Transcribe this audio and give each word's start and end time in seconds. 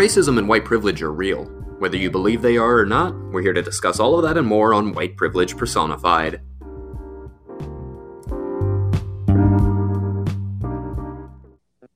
Racism 0.00 0.38
and 0.38 0.48
white 0.48 0.64
privilege 0.64 1.02
are 1.02 1.12
real. 1.12 1.44
Whether 1.78 1.98
you 1.98 2.10
believe 2.10 2.40
they 2.40 2.56
are 2.56 2.78
or 2.78 2.86
not, 2.86 3.14
we're 3.32 3.42
here 3.42 3.52
to 3.52 3.60
discuss 3.60 4.00
all 4.00 4.16
of 4.16 4.22
that 4.22 4.38
and 4.38 4.46
more 4.46 4.72
on 4.72 4.94
White 4.94 5.14
Privilege 5.14 5.58
Personified. 5.58 6.40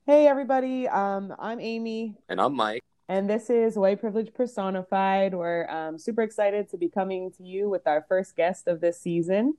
Hey, 0.05 0.27
everybody. 0.27 0.87
Um, 0.87 1.35
I'm 1.39 1.59
Amy. 1.59 2.19
And 2.29 2.43
I'm 2.43 2.55
Mike. 2.55 2.83
And 3.09 3.31
this 3.31 3.49
is 3.49 3.79
White 3.79 4.01
Privilege 4.01 4.35
Personified. 4.35 5.33
We're 5.33 5.67
um, 5.71 5.99
super 5.99 6.21
excited 6.21 6.69
to 6.73 6.77
be 6.77 6.91
coming 6.91 7.33
to 7.39 7.43
you 7.43 7.71
with 7.71 7.87
our 7.87 8.05
first 8.07 8.37
guest 8.37 8.69
of 8.69 8.83
this 8.83 9.01
season. 9.01 9.55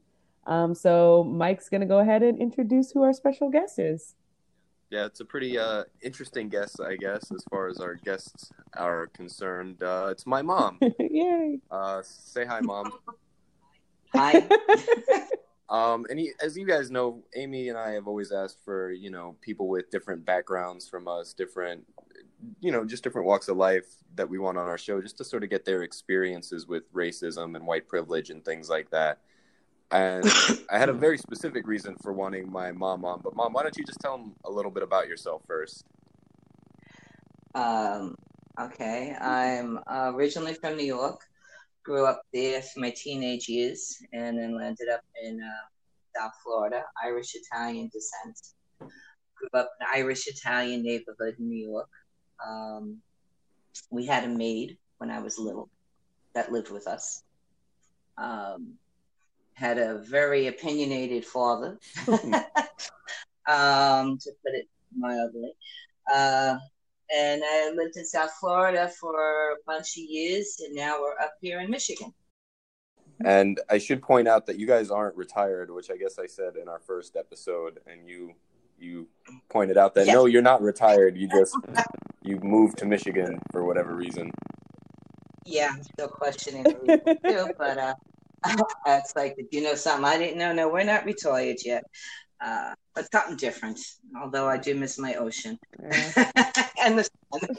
Um, 0.46 0.75
so, 0.75 1.23
Mike's 1.23 1.68
going 1.68 1.82
to 1.82 1.88
go 1.88 1.98
ahead 1.98 2.21
and 2.21 2.39
introduce 2.39 2.92
who 2.92 3.01
our 3.01 3.14
special 3.14 3.50
guest 3.50 3.79
is. 3.79 4.14
Yeah, 4.96 5.08
it's 5.08 5.20
a 5.20 5.26
pretty 5.26 5.60
uh, 5.60 5.84
interesting 6.02 6.48
guest, 6.48 6.80
I 6.80 6.96
guess, 6.96 7.30
as 7.30 7.44
far 7.50 7.68
as 7.68 7.82
our 7.82 7.96
guests 7.96 8.50
are 8.78 9.08
concerned. 9.08 9.84
Uh, 9.84 10.08
it's 10.10 10.26
my 10.26 10.42
mom. 10.42 10.80
Yay! 11.00 11.60
Uh, 11.70 12.02
say 12.02 12.46
hi, 12.46 12.62
mom. 12.62 12.94
Hi. 14.14 14.48
Um, 15.68 16.06
and 16.12 16.20
he, 16.20 16.32
as 16.44 16.56
you 16.56 16.68
guys 16.68 16.92
know, 16.92 17.24
Amy 17.36 17.70
and 17.70 17.78
I 17.78 17.94
have 17.94 18.08
always 18.08 18.32
asked 18.32 18.60
for 18.64 18.92
you 18.92 19.10
know 19.10 19.36
people 19.42 19.68
with 19.68 19.90
different 19.90 20.24
backgrounds 20.24 20.88
from 20.88 21.07
us, 21.07 21.34
different, 21.34 21.88
you 22.60 22.71
know, 22.71 22.86
just 22.86 23.04
different 23.04 23.26
walks 23.26 23.48
of 23.48 23.57
life 23.57 23.88
that 24.14 24.30
we 24.30 24.38
want 24.38 24.60
on 24.60 24.68
our 24.68 24.78
show, 24.78 25.02
just 25.02 25.18
to 25.18 25.24
sort 25.24 25.43
of 25.43 25.50
get 25.50 25.66
their 25.66 25.82
experiences 25.82 26.68
with 26.68 26.84
racism 26.93 27.56
and 27.56 27.66
white 27.66 27.88
privilege 27.88 28.30
and 28.30 28.46
things 28.46 28.70
like 28.70 28.92
that. 28.92 29.21
And 29.92 30.25
I 30.70 30.78
had 30.78 30.89
a 30.89 30.94
very 30.94 31.18
specific 31.18 31.68
reason 31.68 31.96
for 32.02 32.14
wanting 32.14 32.52
my 32.52 32.72
mom 32.72 33.06
on. 33.06 33.22
But 33.23 33.36
mom, 33.36 33.53
why 33.53 33.64
don't 33.64 33.78
you 33.78 33.86
just 33.86 34.00
tell 34.00 34.17
them 34.17 34.36
a 34.46 34.52
little 34.52 34.72
bit 34.72 34.84
about 34.84 35.08
yourself 35.08 35.42
first? 35.48 35.84
Um, 37.54 38.16
okay, 38.59 39.16
I'm 39.20 39.80
uh, 39.88 40.12
originally 40.14 40.54
from 40.56 40.76
New 40.76 40.86
York. 40.86 41.22
Grew 41.84 42.06
up 42.06 42.22
there 42.34 42.62
for 42.62 42.80
my 42.80 42.90
teenage 42.96 43.48
years, 43.48 43.98
and 44.12 44.38
then 44.38 44.58
landed 44.58 44.90
up 44.92 45.02
in 45.24 45.40
uh, 45.40 46.20
South 46.20 46.34
Florida, 46.44 46.84
Irish 47.04 47.36
Italian 47.36 47.90
descent. 47.94 48.38
Grew 48.80 49.50
up 49.54 49.70
in 49.80 49.88
an 49.88 49.94
Irish 49.94 50.28
Italian 50.28 50.84
neighborhood 50.84 51.36
in 51.40 51.48
New 51.48 51.70
York. 51.70 51.90
Um, 52.46 52.98
we 53.92 54.06
had 54.06 54.24
a 54.24 54.28
maid 54.28 54.78
when 54.98 55.12
I 55.12 55.20
was 55.20 55.38
little 55.38 55.70
that 56.34 56.52
lived 56.52 56.72
with 56.72 56.88
us. 56.88 57.24
Um, 58.18 58.74
had 59.56 59.78
a 59.78 59.98
very 59.98 60.48
opinionated 60.48 61.25
father, 61.25 61.78
um, 62.08 62.17
to 64.20 64.31
put 64.44 64.53
it 64.53 64.67
mildly. 64.95 65.53
Uh, 66.14 66.58
and 67.16 67.42
I 67.44 67.72
lived 67.75 67.97
in 67.97 68.06
South 68.06 68.31
Florida 68.39 68.92
for 69.00 69.52
a 69.52 69.56
bunch 69.66 69.97
of 69.97 70.03
years, 70.03 70.58
and 70.66 70.75
now 70.75 71.00
we're 71.02 71.17
up 71.23 71.34
here 71.42 71.59
in 71.62 71.70
Michigan. 71.70 72.14
And 73.23 73.62
I 73.70 73.78
should 73.78 74.02
point 74.02 74.28
out 74.28 74.45
that 74.47 74.59
you 74.59 74.67
guys 74.67 74.92
aren't 74.92 75.16
retired, 75.16 75.72
which 75.72 75.90
I 75.90 75.95
guess 75.95 76.19
I 76.19 76.28
said 76.28 76.58
in 76.58 76.67
our 76.67 76.80
first 76.80 77.16
episode, 77.16 77.80
and 77.88 78.08
you 78.08 78.34
you 78.78 79.08
pointed 79.50 79.78
out 79.78 79.95
that 79.95 80.06
Yes. 80.06 80.14
no, 80.14 80.25
you're 80.25 80.42
not 80.42 80.62
retired. 80.62 81.16
You 81.16 81.30
just 81.30 81.56
you 82.22 82.40
moved 82.42 82.78
to 82.80 82.86
Michigan 82.86 83.40
for 83.52 83.64
whatever 83.64 83.95
reason. 83.95 84.31
Yeah, 85.45 85.72
I'm 85.73 85.84
still 85.84 86.09
questioning 86.09 86.66
too, 86.66 87.50
but 87.58 87.78
uh, 87.78 87.94
it's 88.86 89.16
like, 89.16 89.36
did 89.36 89.48
you 89.52 89.62
know 89.64 89.76
something 89.76 90.06
I 90.06 90.18
didn't 90.18 90.38
know? 90.38 90.54
No, 90.54 90.70
we're 90.70 90.84
not 90.84 91.06
retired 91.06 91.58
yet. 91.64 91.84
Uh, 92.44 92.74
but 92.94 93.10
something 93.12 93.38
different. 93.38 93.80
Although 94.22 94.48
I 94.48 94.58
do 94.58 94.76
miss 94.76 95.00
my 95.00 95.16
ocean 95.16 95.58
Yeah. 95.82 96.12
and 96.84 97.00
the 97.00 97.10
sun. 97.34 97.58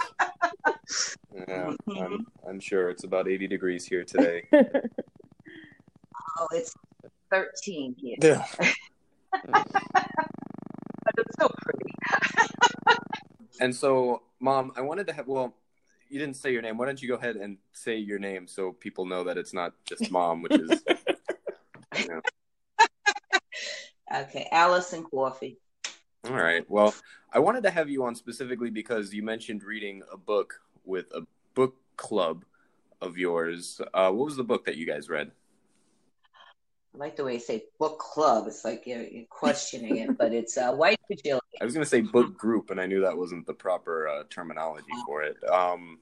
Yeah, 1.34 1.72
I'm, 2.00 2.26
I'm 2.48 2.60
sure 2.60 2.90
it's 2.90 3.04
about 3.04 3.28
80 3.28 3.46
degrees 3.48 3.84
here 3.86 4.04
today. 4.12 4.44
Oh, 6.38 6.48
it's 6.52 6.74
13 7.30 7.96
here, 7.98 8.16
Yeah. 8.22 8.46
but 8.58 9.54
it's 11.18 11.34
so 11.40 11.50
pretty. 11.62 11.92
And 13.60 13.74
so, 13.74 14.22
Mom, 14.40 14.72
I 14.76 14.82
wanted 14.82 15.06
to 15.08 15.12
have, 15.14 15.26
well, 15.26 15.54
you 16.08 16.18
didn't 16.18 16.36
say 16.36 16.52
your 16.52 16.62
name. 16.62 16.78
Why 16.78 16.86
don't 16.86 17.00
you 17.00 17.08
go 17.08 17.14
ahead 17.14 17.36
and 17.36 17.58
say 17.72 17.96
your 17.96 18.18
name 18.18 18.46
so 18.46 18.72
people 18.72 19.06
know 19.06 19.24
that 19.24 19.36
it's 19.36 19.52
not 19.52 19.72
just 19.84 20.10
Mom, 20.10 20.42
which 20.42 20.52
is, 20.52 20.82
you 21.98 22.08
know. 22.08 22.20
Okay, 24.14 24.48
Allison 24.52 25.02
Coffee. 25.02 25.58
All 26.28 26.36
right. 26.36 26.64
Well, 26.68 26.94
I 27.32 27.40
wanted 27.40 27.64
to 27.64 27.70
have 27.70 27.90
you 27.90 28.04
on 28.04 28.14
specifically 28.14 28.70
because 28.70 29.12
you 29.12 29.22
mentioned 29.22 29.64
reading 29.64 30.02
a 30.12 30.16
book 30.16 30.60
with 30.84 31.10
a 31.12 31.22
book 31.54 31.74
club 31.96 32.44
of 33.00 33.18
yours. 33.18 33.80
Uh, 33.92 34.12
what 34.12 34.26
was 34.26 34.36
the 34.36 34.44
book 34.44 34.64
that 34.66 34.76
you 34.76 34.86
guys 34.86 35.08
read? 35.08 35.32
I 36.96 36.98
like 36.98 37.16
the 37.16 37.24
way 37.24 37.34
you 37.34 37.40
say 37.40 37.64
book 37.78 37.98
club. 37.98 38.46
It's 38.46 38.64
like 38.64 38.86
you're, 38.86 39.02
you're 39.02 39.26
questioning 39.26 39.96
it, 39.98 40.16
but 40.16 40.32
it's 40.32 40.56
uh, 40.56 40.72
White 40.72 40.98
Fragility. 41.06 41.44
I 41.60 41.64
was 41.64 41.74
going 41.74 41.84
to 41.84 41.88
say 41.88 42.00
book 42.00 42.36
group, 42.36 42.70
and 42.70 42.80
I 42.80 42.86
knew 42.86 43.02
that 43.02 43.16
wasn't 43.16 43.46
the 43.46 43.52
proper 43.54 44.08
uh, 44.08 44.22
terminology 44.30 44.86
for 45.04 45.22
it. 45.22 45.36
Um, 45.48 45.98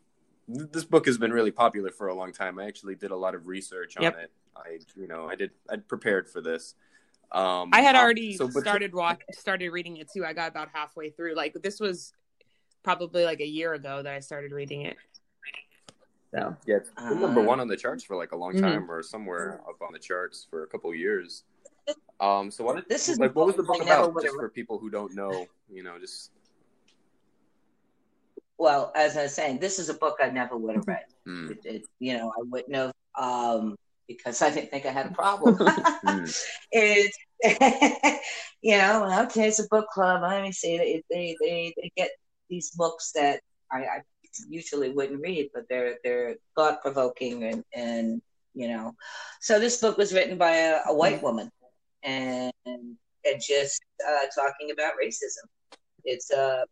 th- 0.46 0.70
this 0.72 0.84
book 0.84 1.06
has 1.06 1.18
been 1.18 1.32
really 1.32 1.50
popular 1.50 1.90
for 1.90 2.08
a 2.08 2.14
long 2.14 2.32
time. 2.32 2.58
I 2.58 2.66
actually 2.66 2.94
did 2.94 3.10
a 3.10 3.16
lot 3.16 3.34
of 3.34 3.46
research 3.46 3.96
on 3.96 4.04
Yep. 4.04 4.18
it. 4.18 4.30
I, 4.56 4.78
you 4.96 5.08
know, 5.08 5.28
I 5.28 5.34
did. 5.34 5.50
I 5.68 5.76
prepared 5.76 6.28
for 6.28 6.40
this. 6.40 6.74
Um, 7.32 7.70
I 7.72 7.80
had 7.80 7.96
uh, 7.96 7.98
already 7.98 8.36
so, 8.36 8.46
but- 8.46 8.62
started 8.62 8.94
walk 8.94 9.24
started 9.32 9.70
reading 9.70 9.96
it 9.96 10.08
too. 10.12 10.24
I 10.24 10.32
got 10.32 10.48
about 10.48 10.68
halfway 10.72 11.10
through. 11.10 11.34
Like 11.34 11.54
this 11.60 11.80
was 11.80 12.12
probably 12.84 13.24
like 13.24 13.40
a 13.40 13.46
year 13.46 13.74
ago 13.74 14.02
that 14.02 14.12
I 14.14 14.20
started 14.20 14.52
reading 14.52 14.82
it. 14.82 14.96
So 16.34 16.56
Yeah, 16.66 16.76
it's 16.76 16.90
been 16.90 17.20
number 17.20 17.40
Uh, 17.40 17.44
one 17.44 17.60
on 17.60 17.68
the 17.68 17.76
charts 17.76 18.02
for 18.02 18.16
like 18.16 18.32
a 18.32 18.36
long 18.36 18.54
Mhm. 18.54 18.60
time, 18.60 18.90
or 18.90 19.02
somewhere 19.02 19.60
up 19.68 19.80
on 19.82 19.92
the 19.92 19.98
charts 19.98 20.44
for 20.50 20.64
a 20.64 20.66
couple 20.66 20.90
of 20.90 20.96
years. 20.96 21.44
Um, 22.20 22.50
so 22.50 22.64
what? 22.64 22.88
This 22.88 23.08
is 23.08 23.18
like, 23.18 23.34
what 23.34 23.46
was 23.46 23.56
the 23.56 23.62
book 23.62 23.80
about? 23.82 24.14
would've 24.14 24.28
Just 24.28 24.36
for 24.36 24.48
people 24.48 24.78
who 24.78 24.90
don't 24.90 25.14
know, 25.14 25.46
you 25.68 25.82
know, 25.82 25.98
just 25.98 26.30
Well, 28.56 28.92
as 28.94 29.16
I 29.16 29.24
was 29.24 29.34
saying, 29.34 29.58
this 29.58 29.78
is 29.78 29.88
a 29.88 29.94
book 29.94 30.18
I 30.22 30.30
never 30.30 30.56
would 30.56 30.76
have 30.76 30.86
read. 30.86 31.04
mm, 31.26 31.50
It, 31.50 31.58
it, 31.64 31.82
you 31.98 32.16
know, 32.16 32.30
I 32.30 32.42
wouldn't 32.42 32.74
have 32.74 32.92
um, 33.16 33.76
because 34.06 34.40
I 34.42 34.50
didn't 34.50 34.70
think 34.70 34.86
I 34.86 34.90
had 34.90 35.06
a 35.06 35.10
problem. 35.10 35.56
mm, 36.04 36.44
it's 36.72 37.18
you 38.62 38.78
know, 38.78 39.24
okay, 39.24 39.48
it's 39.48 39.58
a 39.58 39.68
book 39.68 39.88
club. 39.90 40.22
Let 40.22 40.42
me 40.42 40.52
see. 40.52 40.78
They 40.78 41.02
they 41.10 41.36
they, 41.40 41.74
they 41.76 41.92
get 41.96 42.10
these 42.48 42.70
books 42.70 43.12
that 43.12 43.40
I, 43.70 43.78
I 43.78 44.02
usually 44.48 44.90
wouldn't 44.90 45.20
read, 45.20 45.50
but 45.54 45.64
they're 45.68 45.96
they're 46.04 46.36
thought 46.54 46.82
provoking 46.82 47.44
and 47.44 47.64
and 47.74 48.22
you 48.54 48.68
know. 48.68 48.94
So 49.40 49.58
this 49.58 49.80
book 49.80 49.98
was 49.98 50.12
written 50.12 50.38
by 50.38 50.56
a, 50.56 50.80
a 50.86 50.94
white 50.94 51.22
woman, 51.22 51.50
and 52.02 52.52
and 52.66 53.40
just 53.40 53.82
uh, 54.06 54.26
talking 54.34 54.70
about 54.70 54.92
racism. 55.02 55.46
It's 56.04 56.30
uh, 56.30 56.64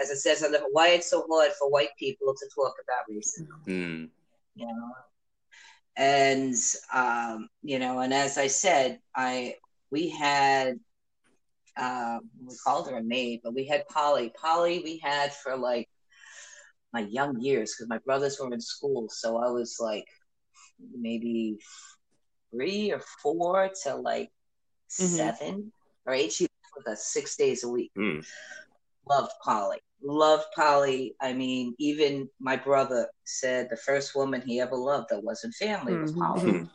as 0.00 0.10
it 0.10 0.18
says 0.18 0.42
on 0.42 0.52
the 0.52 0.60
why 0.72 0.90
it's 0.90 1.10
so 1.10 1.26
hard 1.30 1.52
for 1.58 1.68
white 1.70 1.90
people 1.98 2.34
to 2.34 2.48
talk 2.54 2.74
about 2.84 3.10
racism. 3.10 3.66
Mm, 3.66 4.08
you 4.54 4.66
know? 4.66 4.92
And 5.96 6.54
um 6.92 7.48
you 7.62 7.78
know 7.78 8.00
and 8.00 8.12
as 8.12 8.36
i 8.36 8.46
said 8.46 9.00
i 9.14 9.54
we 9.90 10.10
had 10.10 10.78
um 11.78 12.20
we 12.44 12.54
called 12.62 12.88
her 12.88 12.98
a 12.98 13.02
maid 13.02 13.40
but 13.42 13.54
we 13.54 13.64
had 13.66 13.88
polly. 13.88 14.32
Polly 14.40 14.80
we 14.84 14.98
had 14.98 15.32
for 15.32 15.56
like 15.56 15.88
my 16.96 17.04
young 17.18 17.32
years 17.48 17.68
because 17.74 17.88
my 17.94 18.00
brothers 18.08 18.34
were 18.38 18.52
in 18.58 18.60
school 18.74 19.02
so 19.20 19.28
i 19.46 19.48
was 19.58 19.70
like 19.88 20.08
maybe 21.08 21.56
three 22.52 22.84
or 22.96 23.02
four 23.22 23.70
to 23.82 23.90
like 24.10 24.30
Mhm. 25.00 25.16
seven 25.18 25.54
or 26.06 26.12
eight 26.20 26.32
she 26.36 26.44
was 26.44 26.70
with 26.76 26.88
us 26.92 27.02
six 27.16 27.26
days 27.42 27.60
a 27.64 27.70
week 27.76 27.92
mm. 27.98 28.20
loved 29.12 29.34
Polly. 29.46 29.80
Loved 30.22 30.48
Polly. 30.54 31.02
I 31.28 31.30
mean, 31.42 31.74
even 31.78 32.12
my 32.48 32.56
brother 32.68 33.02
said 33.40 33.62
the 33.68 33.80
first 33.88 34.08
woman 34.18 34.40
he 34.48 34.54
ever 34.60 34.76
loved 34.90 35.06
that 35.10 35.22
wasn't 35.28 35.54
family 35.54 35.94
was 36.02 36.12
Mhm. 36.12 36.20
Polly. 36.22 36.52
Mhm. 36.52 36.70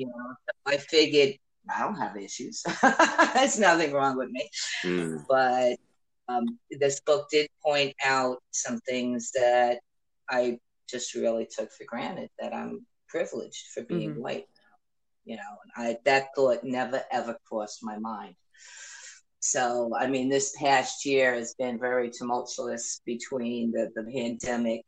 You 0.00 0.06
know, 0.10 0.26
I 0.72 0.76
figured 0.94 1.32
I 1.74 1.76
don't 1.84 2.00
have 2.04 2.16
issues. 2.16 2.56
There's 3.34 3.58
nothing 3.68 3.92
wrong 3.92 4.14
with 4.20 4.30
me. 4.36 4.44
Mm. 4.84 5.24
But 5.32 5.76
um, 6.28 6.58
this 6.70 7.00
book 7.00 7.28
did 7.30 7.48
point 7.64 7.94
out 8.04 8.38
some 8.50 8.78
things 8.80 9.30
that 9.32 9.80
I 10.30 10.58
just 10.88 11.14
really 11.14 11.46
took 11.46 11.70
for 11.72 11.84
granted 11.86 12.30
that 12.38 12.54
I'm 12.54 12.86
privileged 13.08 13.66
for 13.74 13.82
being 13.84 14.14
Mhm. 14.14 14.22
white. 14.22 14.46
You 15.24 15.36
know, 15.36 15.52
and 15.76 15.86
I 15.86 15.98
that 16.04 16.28
thought 16.34 16.64
never 16.64 17.02
ever 17.12 17.36
crossed 17.46 17.80
my 17.84 17.98
mind. 17.98 18.34
So, 19.40 19.92
I 19.98 20.06
mean, 20.06 20.28
this 20.28 20.54
past 20.58 21.04
year 21.04 21.34
has 21.34 21.54
been 21.54 21.78
very 21.78 22.10
tumultuous 22.10 23.00
between 23.04 23.72
the, 23.72 23.90
the 23.94 24.04
pandemic 24.04 24.82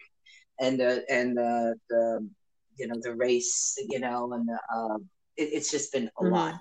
and 0.61 0.79
the 0.79 1.05
and 1.11 1.37
the, 1.37 1.75
the 1.91 2.29
you 2.77 2.87
know 2.89 2.97
the 3.03 3.15
race, 3.15 3.77
you 3.89 3.99
know, 4.01 4.33
and 4.33 4.49
the, 4.49 4.59
um, 4.75 5.09
it, 5.37 5.51
it's 5.53 5.71
just 5.71 5.93
been 5.93 6.11
a 6.19 6.23
Mhm. 6.23 6.33
lot. 6.33 6.55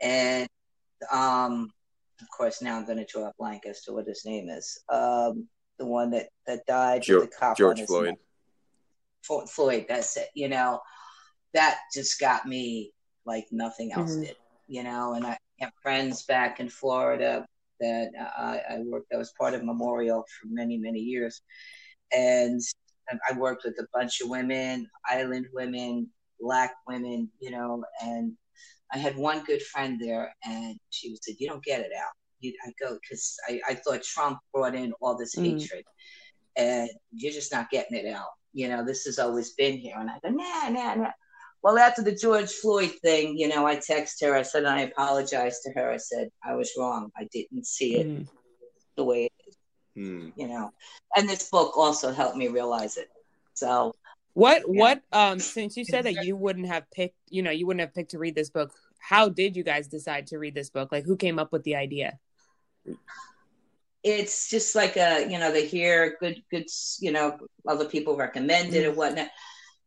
And 0.00 0.48
um, 1.12 1.70
of 2.20 2.28
course, 2.36 2.60
now 2.62 2.76
I'm 2.76 2.86
going 2.86 2.98
to 2.98 3.04
draw 3.04 3.26
a 3.28 3.32
blank 3.38 3.62
as 3.66 3.82
to 3.82 3.92
what 3.92 4.06
his 4.06 4.24
name 4.24 4.48
is. 4.48 4.78
Um, 4.88 5.48
the 5.78 5.86
one 5.86 6.10
that 6.10 6.28
that 6.46 6.66
died. 6.66 7.02
Jo- 7.02 7.20
with 7.20 7.30
the 7.30 7.36
cop 7.36 7.56
George 7.56 7.80
on 7.80 7.86
Floyd. 7.86 8.06
neck. 8.08 8.18
Floyd, 9.48 9.86
that's 9.88 10.16
it. 10.16 10.28
You 10.34 10.48
know, 10.48 10.80
that 11.54 11.78
just 11.94 12.18
got 12.20 12.46
me 12.46 12.92
like 13.26 13.46
nothing 13.50 13.92
else 13.92 14.16
Mhm. 14.16 14.26
did. 14.26 14.36
You 14.66 14.82
know, 14.84 15.14
and 15.14 15.26
I 15.26 15.36
have 15.60 15.72
friends 15.82 16.24
back 16.24 16.60
in 16.60 16.68
Florida 16.68 17.46
that 17.80 18.10
I, 18.36 18.60
I 18.74 18.78
worked. 18.80 19.12
I 19.12 19.16
was 19.16 19.32
part 19.38 19.54
of 19.54 19.64
Memorial 19.64 20.24
for 20.40 20.48
many 20.48 20.78
many 20.78 21.00
years, 21.00 21.42
and 22.12 22.60
I 23.28 23.32
worked 23.36 23.64
with 23.64 23.78
a 23.80 23.86
bunch 23.92 24.20
of 24.20 24.28
women, 24.28 24.88
island 25.08 25.46
women, 25.52 26.08
black 26.40 26.74
women. 26.86 27.30
You 27.40 27.50
know, 27.50 27.84
and 28.02 28.36
I 28.92 28.98
had 28.98 29.16
one 29.16 29.44
good 29.44 29.62
friend 29.62 30.00
there, 30.00 30.34
and 30.44 30.76
she 30.90 31.16
said, 31.22 31.36
"You 31.38 31.48
don't 31.48 31.64
get 31.64 31.80
it 31.80 31.92
out." 31.96 32.12
You, 32.40 32.52
I 32.66 32.72
go 32.80 32.98
because 33.00 33.36
I, 33.48 33.60
I 33.68 33.74
thought 33.74 34.02
Trump 34.02 34.38
brought 34.52 34.74
in 34.74 34.92
all 35.00 35.16
this 35.16 35.36
Mm. 35.36 35.44
hatred, 35.44 35.84
and 36.56 36.90
you're 37.12 37.32
just 37.32 37.52
not 37.52 37.70
getting 37.70 37.96
it 37.98 38.06
out. 38.12 38.30
You 38.52 38.68
know, 38.68 38.84
this 38.84 39.04
has 39.04 39.18
always 39.18 39.52
been 39.54 39.78
here. 39.78 39.96
And 39.98 40.10
I 40.10 40.18
go, 40.22 40.30
nah, 40.30 40.68
nah, 40.70 40.94
nah. 40.94 41.10
Well, 41.62 41.78
after 41.78 42.02
the 42.02 42.14
George 42.14 42.50
Floyd 42.50 42.92
thing, 43.02 43.36
you 43.38 43.46
know, 43.48 43.66
I 43.66 43.76
text 43.76 44.22
her. 44.22 44.34
I 44.34 44.42
said, 44.42 44.64
I 44.64 44.80
apologized 44.80 45.62
to 45.64 45.72
her. 45.76 45.90
I 45.90 45.98
said, 45.98 46.30
I 46.44 46.54
was 46.54 46.72
wrong. 46.78 47.10
I 47.16 47.28
didn't 47.32 47.66
see 47.66 47.96
it 47.96 48.06
Mhm. 48.06 48.26
the 48.96 49.04
way 49.04 49.24
it 49.26 49.32
is, 49.46 49.56
Hmm. 49.94 50.30
you 50.36 50.48
know. 50.48 50.70
And 51.16 51.28
this 51.28 51.48
book 51.50 51.76
also 51.76 52.12
helped 52.12 52.36
me 52.36 52.48
realize 52.48 52.96
it. 52.96 53.08
So, 53.54 53.94
What 54.34 54.62
Yeah. 54.68 54.80
what 54.80 55.02
um 55.12 55.38
since 55.40 55.76
you 55.76 55.84
said 55.84 56.04
that 56.06 56.24
you 56.24 56.36
wouldn't 56.36 56.66
have 56.66 56.90
picked, 56.90 57.18
you 57.28 57.42
know, 57.42 57.50
you 57.50 57.66
wouldn't 57.66 57.80
have 57.80 57.94
picked 57.94 58.12
to 58.12 58.18
read 58.18 58.34
this 58.34 58.50
book, 58.50 58.72
how 58.98 59.28
did 59.28 59.56
you 59.56 59.62
guys 59.64 59.88
decide 59.88 60.28
to 60.28 60.38
read 60.38 60.54
this 60.54 60.70
book? 60.70 60.92
Like 60.92 61.04
who 61.04 61.16
came 61.16 61.38
up 61.38 61.52
with 61.52 61.64
the 61.64 61.76
idea? 61.76 62.18
it's 64.02 64.48
just 64.48 64.74
like 64.74 64.96
a 64.96 65.26
you 65.30 65.38
know 65.38 65.52
they 65.52 65.66
hear 65.66 66.16
good 66.20 66.42
good 66.50 66.64
you 67.00 67.12
know 67.12 67.36
other 67.68 67.84
people 67.84 68.16
recommend 68.16 68.74
it 68.74 68.86
or 68.86 68.92
whatnot 68.92 69.28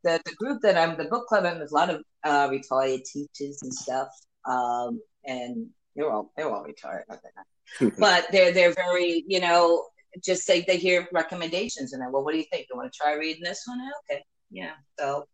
the, 0.03 0.21
the 0.25 0.33
group 0.35 0.61
that 0.61 0.77
i'm 0.77 0.95
the 0.97 1.05
book 1.05 1.25
club 1.27 1.45
i'm 1.45 1.57
there's 1.57 1.71
a 1.71 1.75
lot 1.75 1.89
of 1.89 2.01
uh 2.23 2.47
retired 2.51 3.03
teachers 3.05 3.59
and 3.63 3.73
stuff 3.73 4.09
um 4.47 5.01
and 5.25 5.67
they're 5.95 6.11
all 6.11 6.31
they're 6.37 6.49
all 6.49 6.63
retired 6.63 7.03
not 7.09 7.19
that 7.23 7.31
not. 7.81 7.93
but 7.97 8.27
they're 8.31 8.51
they're 8.51 8.73
very 8.73 9.23
you 9.27 9.39
know 9.39 9.83
just 10.23 10.43
say 10.43 10.63
they 10.67 10.77
hear 10.77 11.07
recommendations 11.11 11.93
and 11.93 12.01
then 12.01 12.11
well 12.11 12.23
what 12.23 12.33
do 12.33 12.37
you 12.37 12.45
think 12.51 12.67
you 12.69 12.77
want 12.77 12.91
to 12.91 12.97
try 12.97 13.13
reading 13.13 13.43
this 13.43 13.63
one 13.65 13.79
okay 14.09 14.23
yeah 14.51 14.73
so 14.99 15.25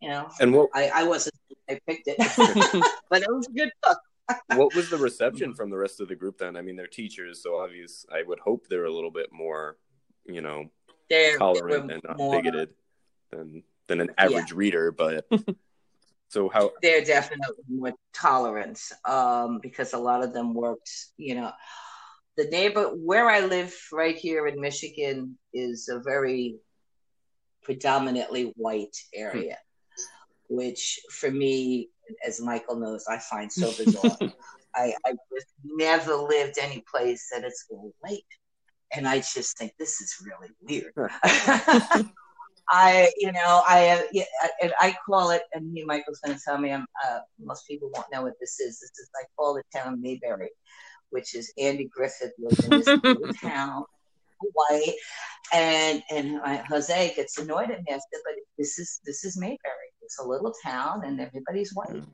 you 0.00 0.08
know 0.08 0.28
And 0.40 0.52
what 0.52 0.70
i 0.74 0.88
i 0.88 1.02
wasn't 1.04 1.34
i 1.68 1.78
picked 1.86 2.08
it 2.08 2.16
but 3.10 3.22
it 3.22 3.28
was 3.28 3.46
a 3.46 3.52
good 3.52 3.70
book 3.82 3.98
what 4.54 4.74
was 4.74 4.90
the 4.90 4.96
reception 4.96 5.54
from 5.54 5.70
the 5.70 5.76
rest 5.76 6.00
of 6.00 6.08
the 6.08 6.14
group 6.14 6.38
then? 6.38 6.56
I 6.56 6.62
mean, 6.62 6.76
they're 6.76 6.86
teachers, 6.86 7.42
so 7.42 7.58
obvious. 7.58 8.06
I 8.12 8.22
would 8.22 8.40
hope 8.40 8.66
they're 8.68 8.86
a 8.86 8.92
little 8.92 9.10
bit 9.10 9.30
more, 9.32 9.76
you 10.24 10.40
know, 10.40 10.70
they're 11.10 11.38
tolerant 11.38 11.88
they 11.88 11.94
and 11.94 12.02
not 12.04 12.16
more- 12.16 12.40
bigoted 12.40 12.70
than 13.30 13.62
than 13.86 14.00
an 14.00 14.10
average 14.16 14.52
reader. 14.52 14.92
But 14.92 15.26
so 16.28 16.48
how? 16.48 16.72
they're 16.80 17.04
definitely 17.04 17.64
more 17.68 17.92
tolerant 18.14 18.80
um, 19.04 19.58
because 19.62 19.92
a 19.92 19.98
lot 19.98 20.24
of 20.24 20.32
them 20.32 20.54
worked, 20.54 20.90
you 21.18 21.34
know, 21.34 21.52
the 22.36 22.44
neighbor 22.46 22.86
where 22.86 23.30
I 23.30 23.40
live 23.40 23.74
right 23.92 24.16
here 24.16 24.46
in 24.46 24.60
Michigan 24.60 25.38
is 25.52 25.88
a 25.88 26.00
very 26.00 26.56
predominantly 27.62 28.52
white 28.56 28.96
area, 29.14 29.56
which 30.48 31.00
for 31.10 31.30
me, 31.30 31.90
as 32.26 32.40
Michael 32.40 32.76
knows, 32.76 33.06
I 33.08 33.18
find 33.18 33.50
so 33.50 33.72
bizarre. 33.72 34.18
I, 34.76 34.92
I 35.06 35.12
just 35.32 35.46
never 35.64 36.14
lived 36.14 36.58
any 36.60 36.84
place 36.90 37.28
that 37.32 37.44
it's 37.44 37.66
all 37.70 37.92
white. 38.00 38.22
And 38.94 39.06
I 39.08 39.18
just 39.18 39.56
think 39.56 39.72
this 39.78 40.00
is 40.00 40.16
really 40.24 40.50
weird. 40.60 40.92
I, 42.70 43.10
you 43.18 43.30
know, 43.32 43.62
I, 43.66 44.06
yeah, 44.12 44.24
and 44.62 44.72
I 44.80 44.96
call 45.06 45.30
it, 45.30 45.42
and 45.52 45.76
you, 45.76 45.86
Michael's 45.86 46.20
going 46.24 46.36
to 46.36 46.42
tell 46.44 46.58
me, 46.58 46.72
I'm, 46.72 46.86
uh, 47.06 47.18
most 47.38 47.66
people 47.68 47.90
won't 47.92 48.06
know 48.12 48.22
what 48.22 48.34
this 48.40 48.58
is. 48.60 48.80
This 48.80 48.90
is, 48.90 49.10
I 49.14 49.24
call 49.36 49.54
the 49.54 49.62
town 49.76 50.00
Mayberry, 50.00 50.50
which 51.14 51.36
is 51.36 51.52
Andy 51.56 51.84
Griffith 51.84 52.32
lived 52.38 52.64
in 52.64 52.70
this 52.70 52.86
little 53.04 53.32
town, 53.34 53.84
white, 54.52 54.94
and 55.52 56.02
and 56.10 56.40
Jose 56.68 57.14
gets 57.14 57.38
annoyed 57.38 57.70
at 57.70 57.78
me. 57.78 57.86
I 57.90 57.94
said, 57.94 58.20
but 58.24 58.34
this 58.58 58.78
is 58.80 59.00
this 59.06 59.24
is 59.24 59.38
Mayberry. 59.38 59.90
It's 60.02 60.18
a 60.18 60.26
little 60.26 60.52
town, 60.64 61.02
and 61.04 61.20
everybody's 61.20 61.72
white. 61.72 61.88
Mm. 61.88 62.06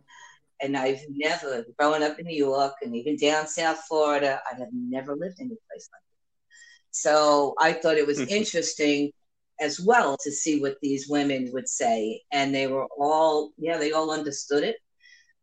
And 0.62 0.76
I've 0.76 1.00
never, 1.08 1.64
growing 1.78 2.02
up 2.02 2.18
in 2.18 2.26
New 2.26 2.36
York 2.36 2.74
and 2.82 2.94
even 2.94 3.16
down 3.16 3.46
South 3.46 3.80
Florida, 3.88 4.42
I 4.50 4.58
have 4.58 4.68
never 4.74 5.16
lived 5.16 5.38
any 5.40 5.56
place 5.70 5.88
like 5.90 6.02
that. 6.02 6.90
So 6.90 7.54
I 7.58 7.72
thought 7.72 7.96
it 7.96 8.06
was 8.06 8.18
hmm. 8.18 8.28
interesting 8.28 9.10
as 9.58 9.80
well 9.80 10.18
to 10.20 10.30
see 10.30 10.60
what 10.60 10.76
these 10.82 11.08
women 11.08 11.48
would 11.54 11.66
say. 11.66 12.20
And 12.30 12.54
they 12.54 12.66
were 12.66 12.86
all, 12.98 13.52
yeah, 13.56 13.78
they 13.78 13.92
all 13.92 14.10
understood 14.10 14.62
it. 14.62 14.76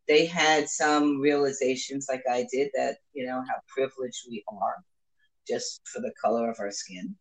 They 0.08 0.26
had 0.26 0.70
some 0.70 1.20
realizations, 1.20 2.08
like 2.10 2.24
I 2.30 2.48
did, 2.52 2.70
that, 2.76 2.98
you 3.14 3.26
know, 3.26 3.44
how 3.48 3.56
privileged 3.68 4.24
we 4.30 4.44
are 4.48 4.76
just 5.48 5.82
for 5.86 6.00
the 6.00 6.14
color 6.22 6.50
of 6.50 6.58
our 6.60 6.72
skin. 6.72 7.16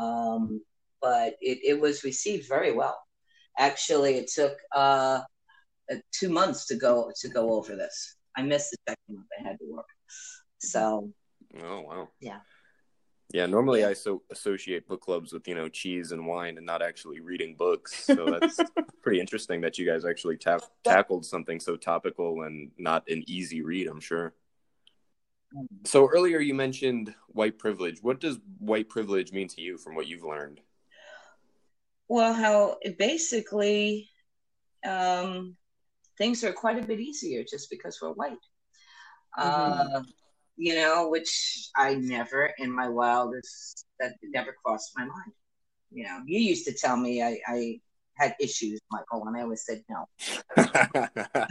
Um, 0.00 0.62
but 1.00 1.34
it, 1.40 1.58
it 1.64 1.80
was 1.80 2.04
received 2.04 2.48
very 2.48 2.72
well. 2.72 2.98
Actually, 3.58 4.14
it 4.16 4.30
took 4.32 4.56
uh, 4.74 5.20
uh, 5.90 5.96
two 6.12 6.28
months 6.28 6.66
to 6.66 6.76
go 6.76 7.10
to 7.20 7.28
go 7.28 7.54
over 7.54 7.76
this. 7.76 8.16
I 8.36 8.42
missed 8.42 8.70
the 8.72 8.76
second 8.88 9.16
month; 9.16 9.28
I 9.38 9.48
had 9.48 9.58
to 9.58 9.64
work. 9.72 9.86
So 10.58 11.10
Oh 11.62 11.80
wow. 11.80 12.08
Yeah. 12.20 12.40
Yeah. 13.32 13.46
Normally, 13.46 13.84
I 13.84 13.92
so 13.92 14.22
associate 14.30 14.86
book 14.86 15.00
clubs 15.00 15.32
with 15.32 15.46
you 15.48 15.54
know 15.54 15.68
cheese 15.68 16.12
and 16.12 16.26
wine 16.26 16.56
and 16.56 16.66
not 16.66 16.82
actually 16.82 17.20
reading 17.20 17.54
books. 17.56 18.06
So 18.16 18.38
that's 18.40 18.58
pretty 19.02 19.20
interesting 19.20 19.60
that 19.62 19.78
you 19.78 19.86
guys 19.86 20.04
actually 20.04 20.36
ta- 20.36 20.60
tackled 20.84 21.26
something 21.26 21.60
so 21.60 21.76
topical 21.76 22.42
and 22.42 22.70
not 22.78 23.08
an 23.08 23.24
easy 23.26 23.62
read. 23.62 23.88
I'm 23.88 24.00
sure. 24.00 24.34
So 25.84 26.08
earlier 26.08 26.38
you 26.40 26.54
mentioned 26.54 27.14
white 27.28 27.58
privilege. 27.58 28.02
What 28.02 28.20
does 28.20 28.38
white 28.58 28.88
privilege 28.88 29.32
mean 29.32 29.48
to 29.48 29.60
you 29.60 29.78
from 29.78 29.94
what 29.94 30.06
you've 30.06 30.24
learned? 30.24 30.60
Well, 32.08 32.32
how 32.32 32.78
basically 32.98 34.10
um, 34.86 35.56
things 36.18 36.44
are 36.44 36.52
quite 36.52 36.82
a 36.82 36.86
bit 36.86 37.00
easier 37.00 37.44
just 37.48 37.70
because 37.70 37.98
we're 38.00 38.12
white. 38.12 38.38
Uh, 39.36 40.02
you 40.56 40.74
know, 40.74 41.08
which 41.08 41.68
I 41.76 41.94
never 41.94 42.50
in 42.58 42.70
my 42.70 42.88
wildest 42.88 43.84
that 44.00 44.14
never 44.22 44.54
crossed 44.64 44.92
my 44.96 45.04
mind. 45.04 45.32
You 45.90 46.04
know, 46.04 46.20
you 46.26 46.40
used 46.40 46.66
to 46.66 46.74
tell 46.74 46.96
me 46.96 47.22
I, 47.22 47.38
I 47.46 47.80
had 48.14 48.34
issues, 48.40 48.80
Michael, 48.90 49.26
and 49.26 49.36
I 49.36 49.42
always 49.42 49.64
said 49.64 49.82
no. 49.88 50.06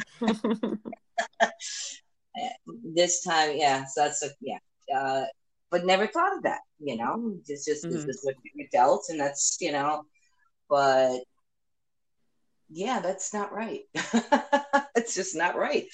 this 2.83 3.23
time, 3.23 3.55
yeah, 3.55 3.85
so 3.85 4.01
that's 4.03 4.23
a 4.23 4.29
yeah. 4.41 4.57
Uh, 4.95 5.25
but 5.71 5.85
never 5.85 6.07
thought 6.07 6.37
of 6.37 6.43
that, 6.43 6.61
you 6.79 6.95
know. 6.97 7.35
It's 7.47 7.65
just 7.65 7.89
this 7.89 8.05
Mhm. 8.05 8.09
is 8.09 8.19
what 8.23 8.35
you're 8.43 8.67
adults, 8.67 9.09
and 9.09 9.19
that's 9.19 9.57
you 9.59 9.71
know, 9.71 10.03
but 10.69 11.19
yeah, 12.69 12.99
that's 12.99 13.33
not 13.33 13.51
right. 13.53 13.81
it's 14.95 15.15
just 15.15 15.35
not 15.35 15.55
right. 15.55 15.85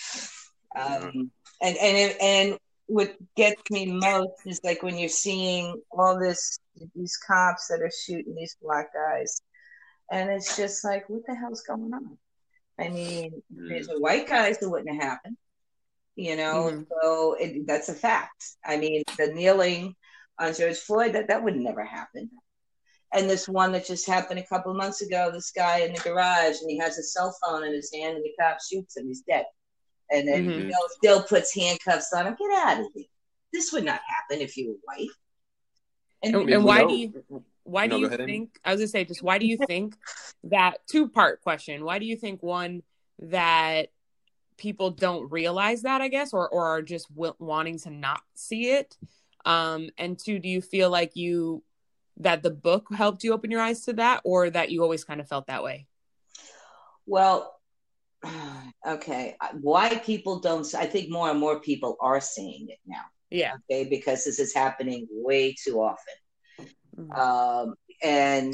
Um, 0.76 1.32
and 1.62 1.78
and 1.78 2.16
and 2.22 2.58
what 2.92 3.16
gets 3.38 3.62
me 3.72 3.86
most 3.86 4.34
is 4.46 4.60
like 4.66 4.84
when 4.84 4.98
you're 4.98 5.08
seeing 5.08 5.82
all 5.92 6.20
this 6.20 6.60
these 6.94 7.18
cops 7.26 7.68
that 7.68 7.82
are 7.82 7.92
shooting 8.06 8.36
these 8.36 8.58
black 8.62 8.94
guys, 8.94 9.42
and 10.12 10.30
it's 10.30 10.58
just 10.58 10.84
like, 10.84 11.10
what 11.10 11.22
the 11.26 11.34
hell's 11.34 11.62
going 11.62 11.94
on? 11.94 12.18
I 12.78 12.90
mean, 12.90 13.42
there's 13.50 13.88
a 13.88 13.98
white 14.00 14.28
guys 14.28 14.58
that 14.60 14.70
wouldn't 14.70 14.94
have 14.94 15.02
happened, 15.10 15.38
you 16.16 16.36
know. 16.36 16.70
Mhm. 16.70 16.88
So 16.90 17.34
it, 17.40 17.66
that's 17.66 17.88
a 17.88 17.94
fact. 17.94 18.44
I 18.66 18.76
mean, 18.76 19.04
the 19.18 19.28
kneeling 19.28 19.96
on 20.38 20.54
George 20.54 20.78
Floyd 20.78 21.14
that 21.14 21.30
that 21.30 21.44
would 21.44 21.56
never 21.56 21.86
happen. 21.86 22.30
And 23.14 23.30
this 23.30 23.48
one 23.48 23.72
that 23.72 23.86
just 23.86 24.08
happened 24.08 24.40
a 24.40 24.48
couple 24.48 24.72
of 24.72 24.78
months 24.78 25.02
ago, 25.02 25.32
this 25.32 25.52
guy 25.52 25.80
in 25.80 25.94
the 25.94 26.00
garage 26.00 26.60
and 26.62 26.70
he 26.70 26.78
has 26.80 26.98
a 26.98 27.04
cell 27.04 27.34
phone 27.42 27.64
in 27.64 27.74
his 27.74 27.92
hand 27.94 28.16
and 28.18 28.26
the 28.26 28.34
cop 28.38 28.58
shoots 28.62 28.98
him, 28.98 29.08
he's 29.08 29.22
dead. 29.22 29.46
And 30.12 30.28
then 30.28 30.46
Mhm. 30.46 30.58
you 30.58 30.64
know, 30.66 30.78
still 30.98 31.24
puts 31.24 31.56
handcuffs 31.56 32.12
on 32.14 32.28
him. 32.28 32.36
Get 32.38 32.52
out 32.52 32.82
of 32.82 32.88
here. 32.94 33.06
This 33.54 33.72
would 33.74 33.86
not 33.86 34.02
happen 34.08 34.42
if 34.42 34.58
you 34.58 34.70
were 34.70 34.76
white. 34.84 35.10
And, 36.24 36.36
And, 36.36 36.50
and 36.50 36.64
why 36.66 36.82
know- 36.82 36.88
do 36.90 36.96
you 36.96 37.44
why 37.64 37.86
No, 37.88 37.96
do 37.96 37.96
go 37.96 38.00
you 38.02 38.08
ahead, 38.08 38.22
Amy. 38.22 38.32
think 38.32 38.60
I 38.66 38.72
was 38.72 38.80
gonna 38.82 38.88
say 38.88 39.06
just 39.06 39.22
why 39.24 39.38
do 39.38 39.46
you 39.46 39.58
think 39.68 39.96
that 40.44 40.86
two 40.88 41.08
part 41.10 41.42
question? 41.42 41.86
Why 41.86 42.00
do 42.00 42.06
you 42.06 42.16
think 42.18 42.42
one 42.44 42.84
that 43.20 43.90
people 44.58 44.92
don't 44.92 45.32
realize 45.32 45.84
that 45.84 46.02
I 46.02 46.08
guess 46.08 46.34
or 46.34 46.50
or 46.50 46.66
are 46.68 46.82
just 46.82 47.08
w- 47.14 47.36
wanting 47.40 47.78
to 47.80 47.90
not 47.90 48.22
see 48.36 48.72
it? 48.72 48.98
Um, 49.46 49.90
and 49.98 50.18
two, 50.20 50.40
do 50.40 50.48
you 50.50 50.62
feel 50.62 50.90
like 50.90 51.16
you 51.16 51.64
that 52.18 52.44
the 52.44 52.52
book 52.52 52.88
helped 52.94 53.24
you 53.24 53.34
open 53.34 53.50
your 53.52 53.62
eyes 53.62 53.86
to 53.86 53.94
that, 53.94 54.22
or 54.24 54.50
that 54.50 54.70
you 54.72 54.84
always 54.84 55.04
kind 55.04 55.22
of 55.22 55.28
felt 55.28 55.48
that 55.48 55.64
way? 55.64 55.88
Well, 57.08 57.60
okay. 58.88 59.36
Why 59.62 59.98
people 59.98 60.40
don't, 60.40 60.68
I 60.76 60.86
think 60.86 61.10
more 61.10 61.30
and 61.30 61.40
more 61.40 61.60
people 61.60 61.98
are 62.02 62.22
seeing 62.22 62.70
it 62.70 62.80
now, 62.86 63.06
Yeah. 63.30 63.54
okay, 63.70 63.86
because 63.90 64.26
this 64.26 64.40
is 64.40 64.54
happening 64.54 65.08
way 65.12 65.54
too 65.64 65.82
often. 65.82 66.16
mm-hmm. 66.98 67.12
um, 67.14 67.76
and 68.04 68.54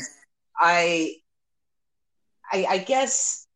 I, 0.59 1.15
I, 2.51 2.65
I 2.65 2.77
guess 2.79 3.47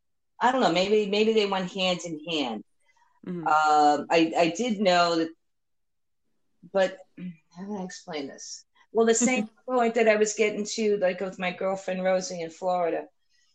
I 0.42 0.50
don't 0.50 0.60
know. 0.60 0.72
Maybe 0.72 1.06
maybe 1.08 1.32
they 1.32 1.46
went 1.46 1.70
hand 1.72 2.00
in 2.04 2.18
hand. 2.28 2.64
Mm-hmm. 3.26 3.46
Um, 3.46 4.06
I 4.10 4.32
I 4.36 4.54
did 4.56 4.80
know 4.80 5.16
that, 5.16 5.30
but 6.72 6.98
how 7.56 7.64
do 7.64 7.76
I 7.78 7.84
explain 7.84 8.26
this? 8.26 8.64
Well, 8.92 9.06
the 9.06 9.14
same 9.14 9.48
point 9.68 9.94
that 9.94 10.08
I 10.08 10.16
was 10.16 10.34
getting 10.34 10.66
to, 10.74 10.98
like 10.98 11.20
with 11.20 11.38
my 11.38 11.52
girlfriend 11.52 12.02
Rosie 12.02 12.42
in 12.42 12.50
Florida, 12.50 13.04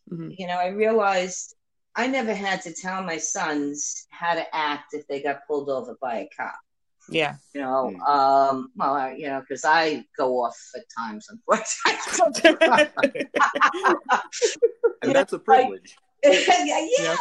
mm-hmm. 0.10 0.32
you 0.38 0.48
know, 0.48 0.58
I 0.58 0.70
realized 0.70 1.56
I 1.98 2.08
never 2.08 2.34
had 2.34 2.62
to 2.62 2.74
tell 2.74 3.04
my 3.04 3.18
sons 3.18 4.06
how 4.10 4.36
to 4.36 4.56
act 4.56 4.94
if 4.94 5.08
they 5.08 5.22
got 5.22 5.40
pulled 5.48 5.70
over 5.70 5.98
by 6.00 6.20
a 6.20 6.30
cop. 6.38 6.56
Yeah. 7.10 7.36
You 7.56 7.62
know, 7.62 7.94
mm. 7.96 8.08
um, 8.08 8.72
well, 8.76 8.94
I, 8.94 9.14
you 9.14 9.28
know, 9.28 9.42
because 9.42 9.66
I 9.66 10.06
go 10.18 10.44
off 10.44 10.58
at 10.76 10.84
times, 10.98 11.28
unfortunately. 11.30 13.28
and 15.02 15.16
that's 15.16 15.34
a 15.34 15.40
privilege. 15.40 15.96
yeah, 16.24 16.66
yeah. 16.66 16.88
yeah. 17.00 17.16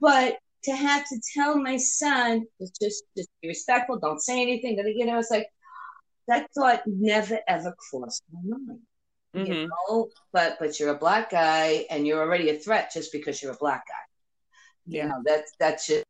But 0.00 0.36
to 0.64 0.76
have 0.76 1.08
to 1.08 1.20
tell 1.34 1.56
my 1.56 1.78
son, 1.78 2.46
just, 2.60 3.04
just 3.16 3.28
be 3.40 3.48
respectful, 3.48 3.98
don't 3.98 4.20
say 4.20 4.42
anything. 4.42 4.76
You 4.96 5.06
know, 5.06 5.18
it's 5.18 5.30
like, 5.30 5.48
that 6.28 6.48
thought 6.54 6.82
never 6.86 7.38
ever 7.48 7.74
crossed 7.90 8.22
my 8.32 8.40
mind. 8.44 8.80
Mm-hmm. 9.34 9.52
You 9.52 9.68
know, 9.88 10.10
but 10.32 10.56
but 10.60 10.78
you're 10.78 10.94
a 10.94 10.98
black 10.98 11.30
guy 11.30 11.86
and 11.90 12.06
you're 12.06 12.20
already 12.20 12.50
a 12.50 12.58
threat 12.58 12.90
just 12.92 13.12
because 13.12 13.42
you're 13.42 13.52
a 13.52 13.56
black 13.56 13.84
guy. 13.86 13.94
Yeah, 14.86 15.02
you 15.02 15.08
know, 15.08 15.22
that's 15.24 15.52
that's 15.58 15.86
just. 15.86 16.04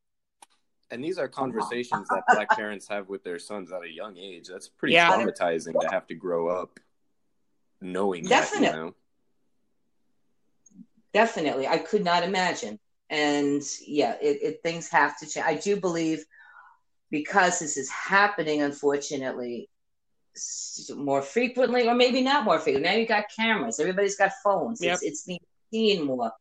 And 0.91 1.03
these 1.03 1.19
are 1.19 1.27
conversations 1.29 2.07
that 2.09 2.23
black 2.29 2.51
parents 2.57 2.87
have 2.89 3.09
with 3.09 3.25
their 3.25 3.39
sons 3.39 3.73
at 3.73 3.83
a 3.83 3.91
young 3.91 4.17
age. 4.19 4.49
That's 4.49 4.69
pretty 4.69 4.95
yeah. 4.95 5.11
traumatizing 5.11 5.81
to 5.81 5.89
have 5.91 6.07
to 6.09 6.15
grow 6.15 6.49
up 6.49 6.79
knowing 7.81 8.25
Definitely. 8.25 8.67
that. 8.67 8.75
You 8.75 8.83
know? 8.83 8.95
Definitely, 11.13 11.67
I 11.67 11.79
could 11.79 12.05
not 12.05 12.25
imagine. 12.25 12.79
And 13.09 13.63
yeah, 13.87 14.17
it, 14.21 14.39
it 14.43 14.63
things 14.63 14.89
have 14.91 15.19
to 15.21 15.27
change. 15.27 15.47
I 15.47 15.55
do 15.55 15.77
believe 15.81 16.25
because 17.11 17.61
this 17.61 17.77
is 17.77 17.89
happening, 17.91 18.63
unfortunately, 18.63 19.69
more 20.97 21.23
frequently, 21.23 21.89
or 21.89 21.95
maybe 21.95 22.21
not 22.21 22.45
more 22.45 22.59
frequently. 22.59 22.91
Now 22.91 22.97
you 22.97 23.07
got 23.07 23.25
cameras. 23.35 23.79
Everybody's 23.79 24.17
got 24.17 24.33
phones. 24.43 24.83
Yep. 24.83 24.99
It's, 25.03 25.27
it's 25.29 25.41
seen 25.73 26.07
more 26.07 26.33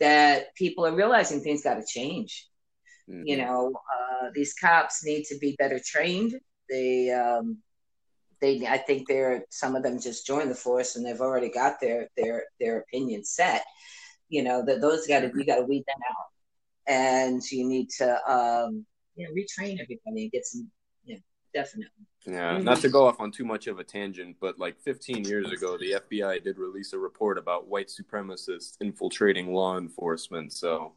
that 0.00 0.54
people 0.54 0.86
are 0.86 0.94
realizing 0.94 1.40
things 1.40 1.62
got 1.62 1.74
to 1.74 1.86
change. 1.86 2.48
Mm-hmm. 3.08 3.26
You 3.26 3.36
know, 3.38 3.72
uh, 3.74 4.30
these 4.34 4.54
cops 4.54 5.04
need 5.04 5.24
to 5.24 5.38
be 5.38 5.56
better 5.58 5.80
trained. 5.84 6.34
They, 6.70 7.10
um, 7.10 7.58
they, 8.40 8.66
I 8.66 8.78
think 8.78 9.08
they're 9.08 9.44
some 9.50 9.76
of 9.76 9.82
them 9.82 10.00
just 10.00 10.26
joined 10.26 10.50
the 10.50 10.54
force 10.54 10.96
and 10.96 11.06
they've 11.06 11.20
already 11.20 11.48
got 11.48 11.80
their 11.80 12.08
their 12.16 12.44
their 12.60 12.80
opinion 12.80 13.24
set. 13.24 13.64
You 14.28 14.42
know 14.42 14.64
that 14.66 14.80
those 14.80 15.06
got 15.06 15.20
to 15.20 15.32
you 15.34 15.46
got 15.46 15.56
to 15.56 15.64
weed 15.64 15.84
them 15.86 16.00
out, 16.10 16.92
and 16.92 17.42
you 17.50 17.66
need 17.66 17.88
to 17.98 18.30
um, 18.30 18.84
you 19.16 19.26
know 19.26 19.32
retrain 19.32 19.80
everybody 19.80 20.24
and 20.24 20.32
get 20.32 20.44
some 20.44 20.70
definitely. 21.54 22.06
Yeah, 22.26 22.54
mm-hmm. 22.54 22.64
not 22.64 22.78
to 22.78 22.88
go 22.88 23.06
off 23.06 23.20
on 23.20 23.30
too 23.30 23.44
much 23.44 23.66
of 23.66 23.78
a 23.78 23.84
tangent, 23.84 24.36
but 24.40 24.58
like 24.58 24.80
15 24.80 25.24
years 25.24 25.50
ago, 25.52 25.76
the 25.76 25.96
FBI 26.00 26.42
did 26.42 26.58
release 26.58 26.92
a 26.94 26.98
report 26.98 27.36
about 27.36 27.68
white 27.68 27.88
supremacists 27.88 28.76
infiltrating 28.80 29.52
law 29.52 29.76
enforcement. 29.76 30.52
So 30.52 30.92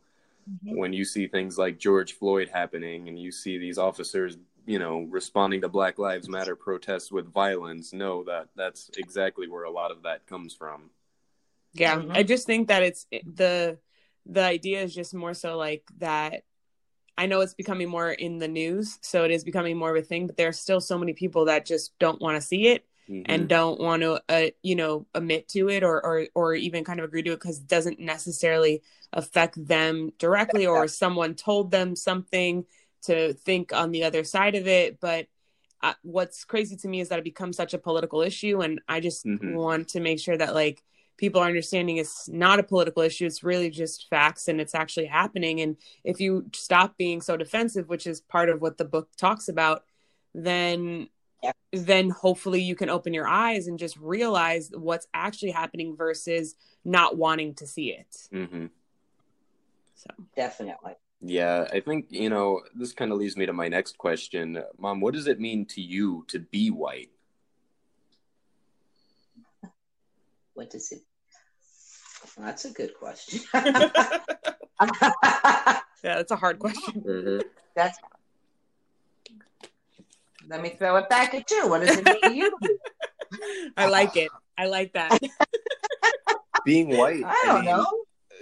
mm-hmm. 0.50 0.78
when 0.78 0.94
you 0.94 1.04
see 1.04 1.28
things 1.28 1.58
like 1.58 1.80
George 1.80 2.14
Floyd 2.14 2.50
happening 2.54 3.10
and 3.10 3.20
you 3.20 3.32
see 3.32 3.58
these 3.58 3.78
officers, 3.78 4.38
you 4.66 4.80
know, 4.80 5.02
responding 5.10 5.62
to 5.62 5.70
Black 5.70 6.00
Lives 6.00 6.30
Matter 6.30 6.56
protests 6.56 7.12
with 7.12 7.32
violence, 7.34 7.92
know 7.92 8.24
that 8.24 8.48
that's 8.56 8.90
exactly 8.98 9.50
where 9.50 9.66
a 9.66 9.72
lot 9.72 9.92
of 9.92 10.04
that 10.04 10.26
comes 10.28 10.54
from. 10.54 10.90
Yeah, 11.74 11.98
mm-hmm. 11.98 12.12
I 12.12 12.24
just 12.24 12.48
think 12.48 12.70
that 12.70 12.84
it's 12.84 13.06
the 13.12 13.78
the 14.26 14.44
idea 14.44 14.82
is 14.82 14.96
just 14.96 15.14
more 15.14 15.34
so 15.34 15.58
like 15.58 15.84
that 16.00 16.44
I 17.18 17.26
know 17.26 17.42
it's 17.42 17.54
becoming 17.54 17.90
more 17.90 18.12
in 18.12 18.38
the 18.38 18.48
news, 18.48 19.00
so 19.02 19.24
it 19.24 19.32
is 19.32 19.44
becoming 19.44 19.78
more 19.78 19.96
of 19.96 20.04
a 20.04 20.06
thing, 20.06 20.28
but 20.28 20.38
there 20.38 20.50
are 20.50 20.54
still 20.54 20.80
so 20.80 20.98
many 20.98 21.14
people 21.14 21.46
that 21.46 21.66
just 21.66 21.98
don't 21.98 22.22
want 22.22 22.36
to 22.36 22.42
see 22.42 22.68
it 22.68 22.86
mm-hmm. 23.10 23.24
and 23.26 23.48
don't 23.48 23.80
want 23.80 24.04
to, 24.04 24.22
uh, 24.30 24.50
you 24.62 24.76
know, 24.76 25.08
admit 25.16 25.48
to 25.50 25.70
it 25.70 25.84
or, 25.84 26.06
or, 26.06 26.28
or 26.36 26.54
even 26.54 26.84
kind 26.84 27.00
of 27.00 27.06
agree 27.06 27.24
to 27.24 27.32
it 27.32 27.40
because 27.40 27.60
it 27.60 27.68
doesn't 27.68 28.00
necessarily 28.00 28.84
affect 29.14 29.66
them 29.68 30.12
directly 30.20 30.68
or 30.68 30.88
someone 30.88 31.34
told 31.34 31.72
them 31.72 31.96
something 31.96 32.66
to 33.04 33.34
think 33.34 33.74
on 33.74 33.92
the 33.92 34.04
other 34.04 34.24
side 34.24 34.56
of 34.56 34.68
it. 34.68 35.00
But 35.00 35.28
uh, 35.82 35.94
what's 36.04 36.44
crazy 36.44 36.76
to 36.78 36.88
me 36.88 37.00
is 37.00 37.10
that 37.10 37.20
it 37.20 37.26
becomes 37.26 37.58
such 37.58 37.74
a 37.74 37.80
political 37.80 38.22
issue. 38.22 38.62
And 38.62 38.82
I 38.88 39.00
just 39.00 39.26
mm-hmm. 39.26 39.56
want 39.56 39.90
to 39.90 40.00
make 40.00 40.20
sure 40.20 40.38
that, 40.38 40.54
like, 40.54 40.84
people 41.18 41.42
are 41.42 41.48
understanding 41.48 41.98
it's 41.98 42.30
not 42.30 42.60
a 42.60 42.64
political 42.64 43.02
issue 43.04 43.26
it's 43.26 43.44
really 43.44 43.70
just 43.70 44.08
facts 44.10 44.48
and 44.48 44.62
it's 44.62 44.76
actually 44.76 45.06
happening 45.06 45.62
and 45.62 45.76
if 46.04 46.20
you 46.20 46.46
stop 46.54 46.96
being 46.98 47.22
so 47.22 47.36
defensive 47.36 47.90
which 47.90 48.08
is 48.08 48.22
part 48.22 48.50
of 48.50 48.62
what 48.62 48.78
the 48.78 48.86
book 48.86 49.10
talks 49.18 49.50
about 49.50 49.84
then 50.34 51.10
yeah. 51.44 51.52
then 51.74 52.10
hopefully 52.10 52.62
you 52.62 52.76
can 52.76 52.90
open 52.90 53.14
your 53.14 53.28
eyes 53.28 53.68
and 53.68 53.80
just 53.80 53.98
realize 53.98 54.72
what's 54.74 55.08
actually 55.14 55.52
happening 55.52 55.96
versus 55.96 56.56
not 56.86 57.18
wanting 57.18 57.54
to 57.54 57.68
see 57.68 57.92
it 57.92 58.16
mm-hmm. 58.34 58.68
so 59.96 60.10
definitely 60.36 60.94
yeah 61.22 61.68
i 61.74 61.80
think 61.80 62.06
you 62.10 62.30
know 62.30 62.62
this 62.76 62.94
kind 62.94 63.12
of 63.12 63.18
leads 63.18 63.36
me 63.36 63.46
to 63.46 63.54
my 63.54 63.68
next 63.68 63.98
question 63.98 64.62
mom 64.78 65.02
what 65.02 65.14
does 65.14 65.28
it 65.28 65.40
mean 65.40 65.66
to 65.66 65.82
you 65.82 66.24
to 66.28 66.40
be 66.40 66.70
white 66.70 67.10
what 70.58 70.72
does 70.72 70.92
it? 70.92 71.04
That's 72.38 72.66
a 72.66 72.72
good 72.72 72.94
question. 72.94 73.42
yeah, 73.54 73.82
that's 76.04 76.32
a 76.32 76.36
hard 76.36 76.60
question. 76.60 77.02
Mm-hmm. 77.02 77.48
That's. 77.76 77.98
Let 80.48 80.62
me 80.62 80.70
throw 80.70 80.96
it 80.98 81.10
back 81.10 81.34
at 81.34 81.50
you. 81.52 81.68
What 81.68 81.82
does 81.82 81.98
it 81.98 82.06
mean 82.06 82.22
to 82.22 82.34
you? 82.34 82.58
I 83.76 83.88
like 83.88 84.16
it. 84.16 84.30
I 84.58 84.68
like 84.68 84.94
that. 84.94 85.20
Being 86.66 86.96
white. 86.98 87.24
I 87.26 87.44
don't 87.46 87.50
I 87.50 87.56
mean, 87.56 87.66
know. 87.66 87.86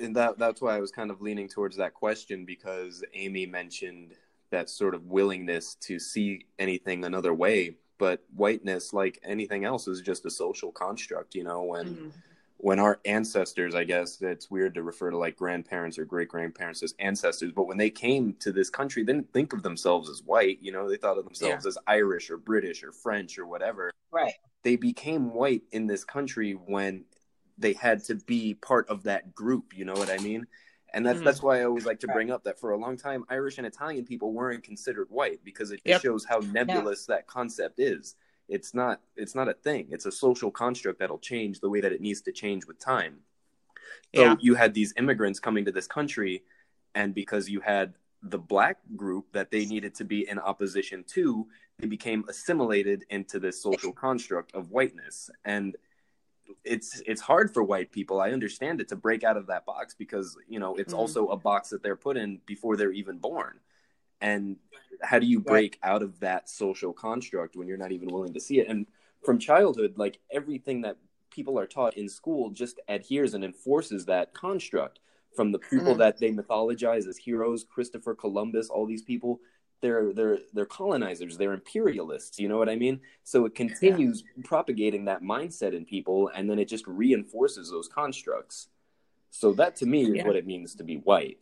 And 0.01 0.15
that 0.15 0.37
that's 0.37 0.61
why 0.61 0.75
I 0.75 0.79
was 0.79 0.91
kind 0.91 1.09
of 1.09 1.21
leaning 1.21 1.47
towards 1.47 1.77
that 1.77 1.93
question 1.93 2.45
because 2.45 3.03
Amy 3.13 3.45
mentioned 3.45 4.13
that 4.51 4.69
sort 4.69 4.93
of 4.93 5.05
willingness 5.05 5.75
to 5.81 5.99
see 5.99 6.45
anything 6.59 7.05
another 7.05 7.33
way 7.33 7.77
but 7.97 8.23
whiteness 8.35 8.93
like 8.93 9.19
anything 9.23 9.65
else 9.65 9.87
is 9.87 10.01
just 10.01 10.25
a 10.25 10.29
social 10.29 10.71
construct 10.71 11.33
you 11.33 11.43
know 11.43 11.63
when 11.63 11.85
mm-hmm. 11.85 12.09
When 12.57 12.79
our 12.79 12.99
ancestors 13.05 13.75
i 13.75 13.83
guess 13.83 14.21
it's 14.21 14.49
weird 14.49 14.73
to 14.73 14.83
refer 14.83 15.09
to 15.09 15.17
like 15.17 15.35
grandparents 15.35 15.97
or 15.97 16.05
great 16.05 16.27
grandparents 16.27 16.81
as 16.83 16.93
ancestors 16.99 17.51
but 17.51 17.67
when 17.67 17.77
they 17.77 17.89
came 17.89 18.33
to 18.39 18.51
this 18.51 18.69
country 18.69 19.03
they 19.03 19.13
didn't 19.13 19.31
think 19.33 19.53
of 19.53 19.63
themselves 19.63 20.09
as 20.09 20.23
white 20.23 20.57
you 20.61 20.71
know 20.71 20.89
they 20.89 20.97
thought 20.97 21.17
of 21.17 21.25
themselves 21.25 21.65
yeah. 21.65 21.69
as 21.69 21.77
irish 21.87 22.29
or 22.29 22.37
british 22.37 22.83
or 22.83 22.91
french 22.91 23.37
or 23.37 23.45
whatever 23.45 23.91
right 24.11 24.33
they 24.63 24.75
became 24.75 25.33
white 25.33 25.63
in 25.71 25.87
this 25.87 26.03
country 26.03 26.53
when 26.53 27.03
they 27.57 27.73
had 27.73 28.03
to 28.03 28.15
be 28.15 28.53
part 28.53 28.87
of 28.89 29.03
that 29.03 29.33
group 29.35 29.77
you 29.77 29.85
know 29.85 29.93
what 29.93 30.09
i 30.09 30.17
mean 30.17 30.45
and 30.95 31.05
that's 31.05 31.17
mm-hmm. 31.17 31.25
that's 31.25 31.43
why 31.43 31.59
I 31.59 31.65
always 31.65 31.85
like 31.85 31.99
to 31.99 32.07
bring 32.07 32.31
up 32.31 32.45
that 32.45 32.57
for 32.57 32.71
a 32.71 32.77
long 32.77 32.95
time 32.95 33.25
Irish 33.29 33.57
and 33.57 33.67
Italian 33.67 34.05
people 34.05 34.31
weren't 34.31 34.63
considered 34.63 35.07
white 35.09 35.43
because 35.43 35.71
it 35.71 35.81
yep. 35.83 36.01
shows 36.01 36.23
how 36.23 36.39
nebulous 36.39 37.05
that 37.07 37.27
concept 37.27 37.79
is. 37.79 38.15
It's 38.47 38.73
not 38.73 39.01
it's 39.15 39.35
not 39.35 39.49
a 39.49 39.53
thing. 39.53 39.87
It's 39.91 40.05
a 40.05 40.11
social 40.11 40.51
construct 40.51 40.99
that'll 40.99 41.19
change 41.19 41.59
the 41.59 41.69
way 41.69 41.81
that 41.81 41.91
it 41.91 42.01
needs 42.01 42.21
to 42.21 42.31
change 42.31 42.65
with 42.65 42.79
time. 42.79 43.17
So 44.15 44.21
yeah. 44.21 44.35
you 44.39 44.55
had 44.55 44.73
these 44.73 44.93
immigrants 44.97 45.39
coming 45.39 45.65
to 45.65 45.71
this 45.71 45.87
country 45.87 46.43
and 46.93 47.13
because 47.13 47.49
you 47.49 47.59
had 47.59 47.93
the 48.23 48.37
black 48.37 48.77
group 48.95 49.31
that 49.33 49.51
they 49.51 49.65
needed 49.65 49.93
to 49.95 50.03
be 50.03 50.27
in 50.27 50.39
opposition 50.39 51.03
to, 51.07 51.45
they 51.77 51.87
became 51.87 52.25
assimilated 52.27 53.03
into 53.09 53.39
this 53.39 53.61
social 53.61 53.91
construct 53.91 54.55
of 54.55 54.71
whiteness. 54.71 55.29
And 55.43 55.75
it's 56.63 57.01
it's 57.05 57.21
hard 57.21 57.51
for 57.53 57.63
white 57.63 57.91
people 57.91 58.21
i 58.21 58.31
understand 58.31 58.79
it 58.79 58.87
to 58.87 58.95
break 58.95 59.23
out 59.23 59.35
of 59.35 59.47
that 59.47 59.65
box 59.65 59.95
because 59.95 60.37
you 60.47 60.59
know 60.59 60.75
it's 60.75 60.93
mm. 60.93 60.97
also 60.97 61.27
a 61.29 61.37
box 61.37 61.69
that 61.69 61.81
they're 61.81 61.95
put 61.95 62.17
in 62.17 62.39
before 62.45 62.77
they're 62.77 62.91
even 62.91 63.17
born 63.17 63.59
and 64.25 64.55
how 65.01 65.19
do 65.19 65.27
you 65.27 65.39
break 65.39 65.77
right. 65.83 65.91
out 65.91 66.01
of 66.01 66.19
that 66.19 66.49
social 66.49 66.91
construct 66.91 67.55
when 67.55 67.67
you're 67.67 67.77
not 67.77 67.91
even 67.91 68.09
willing 68.09 68.33
to 68.33 68.39
see 68.39 68.59
it 68.59 68.67
and 68.67 68.87
from 69.23 69.37
childhood 69.37 69.93
like 69.97 70.19
everything 70.31 70.81
that 70.81 70.97
people 71.29 71.59
are 71.59 71.67
taught 71.67 71.95
in 71.95 72.09
school 72.09 72.49
just 72.49 72.79
adheres 72.87 73.33
and 73.33 73.43
enforces 73.43 74.05
that 74.05 74.33
construct 74.33 74.99
from 75.35 75.51
the 75.51 75.59
people 75.59 75.95
mm. 75.95 75.97
that 75.97 76.17
they 76.17 76.31
mythologize 76.31 77.07
as 77.07 77.17
heroes 77.17 77.65
christopher 77.69 78.15
columbus 78.15 78.69
all 78.69 78.85
these 78.85 79.03
people 79.03 79.39
they're 79.81 80.13
they're 80.13 80.39
they're 80.53 80.65
colonizers 80.65 81.37
they're 81.37 81.53
imperialists 81.53 82.39
you 82.39 82.47
know 82.47 82.57
what 82.57 82.69
i 82.69 82.75
mean 82.75 82.99
so 83.23 83.45
it 83.45 83.53
continues 83.53 84.23
yeah. 84.35 84.43
propagating 84.43 85.05
that 85.05 85.21
mindset 85.21 85.73
in 85.73 85.85
people 85.85 86.31
and 86.33 86.49
then 86.49 86.57
it 86.57 86.67
just 86.67 86.87
reinforces 86.87 87.69
those 87.69 87.87
constructs 87.87 88.69
so 89.29 89.51
that 89.51 89.75
to 89.75 89.85
me 89.85 90.03
is 90.03 90.15
yeah. 90.15 90.25
what 90.25 90.37
it 90.37 90.47
means 90.47 90.73
to 90.73 90.83
be 90.83 90.95
white 90.95 91.39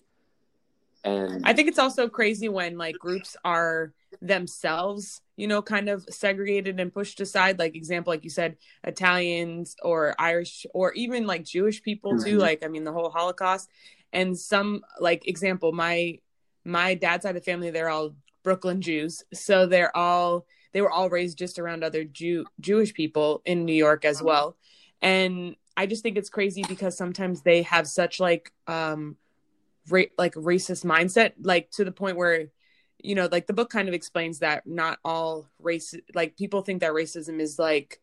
And 1.03 1.45
I 1.45 1.53
think 1.53 1.67
it's 1.67 1.79
also 1.79 2.07
crazy 2.07 2.48
when 2.50 2.77
like 2.77 2.98
groups 2.98 3.36
are 3.43 3.93
themselves, 4.22 5.22
you 5.36 5.48
know, 5.48 5.62
kind 5.62 5.89
of 5.89 6.05
segregated 6.10 6.79
and 6.79 6.93
pushed 6.93 7.19
aside. 7.19 7.60
Like 7.60 7.75
example, 7.75 8.12
like 8.12 8.24
you 8.24 8.29
said, 8.29 8.57
Italians 8.83 9.75
or 9.83 10.15
Irish 10.17 10.65
or 10.74 10.93
even 10.93 11.27
like 11.27 11.43
Jewish 11.43 11.81
people 11.83 12.17
too. 12.17 12.38
Mhm. 12.38 12.41
Like 12.41 12.63
I 12.63 12.67
mean, 12.67 12.83
the 12.83 12.93
whole 12.93 13.10
Holocaust 13.10 13.69
and 14.13 14.38
some 14.38 14.81
like 15.00 15.27
example, 15.27 15.72
my 15.74 16.19
my 16.63 16.93
dad's 16.93 17.24
side 17.24 17.36
of 17.36 17.43
the 17.43 17.51
family, 17.51 17.72
they're 17.72 17.89
all 17.89 18.15
Brooklyn 18.43 18.81
Jews, 18.81 19.24
so 19.33 19.65
they're 19.65 19.95
all 19.95 20.45
they 20.72 20.81
were 20.81 20.91
all 20.91 21.10
raised 21.10 21.38
just 21.38 21.60
around 21.60 21.83
other 21.83 22.03
Jew 22.03 22.45
Jewish 22.60 22.93
people 22.93 23.41
in 23.45 23.65
New 23.65 23.74
York 23.74 24.05
as 24.05 24.22
well, 24.24 24.55
and 25.01 25.55
I 25.75 25.86
just 25.88 26.03
think 26.03 26.17
it's 26.17 26.29
crazy 26.29 26.63
because 26.67 26.95
sometimes 26.98 27.41
they 27.41 27.63
have 27.63 27.88
such 27.88 28.19
like 28.19 28.51
um 28.67 29.17
ra- 29.90 30.04
like 30.18 30.34
racist 30.36 30.86
mindset 30.86 31.34
like 31.42 31.70
to 31.72 31.84
the 31.84 31.92
point 31.92 32.18
where 32.18 32.48
you 33.02 33.16
know 33.16 33.28
like 33.32 33.48
the 33.48 33.54
book 33.54 33.70
kind 33.70 33.88
of 33.88 33.94
explains 33.94 34.40
that 34.40 34.66
not 34.66 35.00
all 35.04 35.50
race 35.60 35.94
like 36.16 36.38
people 36.38 36.62
think 36.62 36.82
that 36.82 36.92
racism 36.94 37.40
is 37.40 37.60
like 37.60 38.00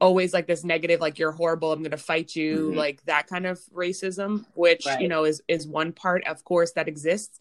always 0.00 0.32
like 0.32 0.46
this 0.46 0.64
negative 0.64 0.98
like 1.00 1.18
you're 1.18 1.32
horrible 1.32 1.72
i'm 1.72 1.80
going 1.80 1.90
to 1.90 1.96
fight 1.98 2.34
you 2.34 2.70
Mhm. 2.72 2.76
like 2.76 3.04
that 3.04 3.26
kind 3.26 3.46
of 3.46 3.60
racism 3.74 4.46
which 4.54 4.86
you 4.98 5.08
know 5.08 5.24
is 5.24 5.42
is 5.46 5.66
one 5.66 5.92
part 5.92 6.26
of 6.26 6.42
course 6.44 6.72
that 6.72 6.88
exists. 6.88 7.38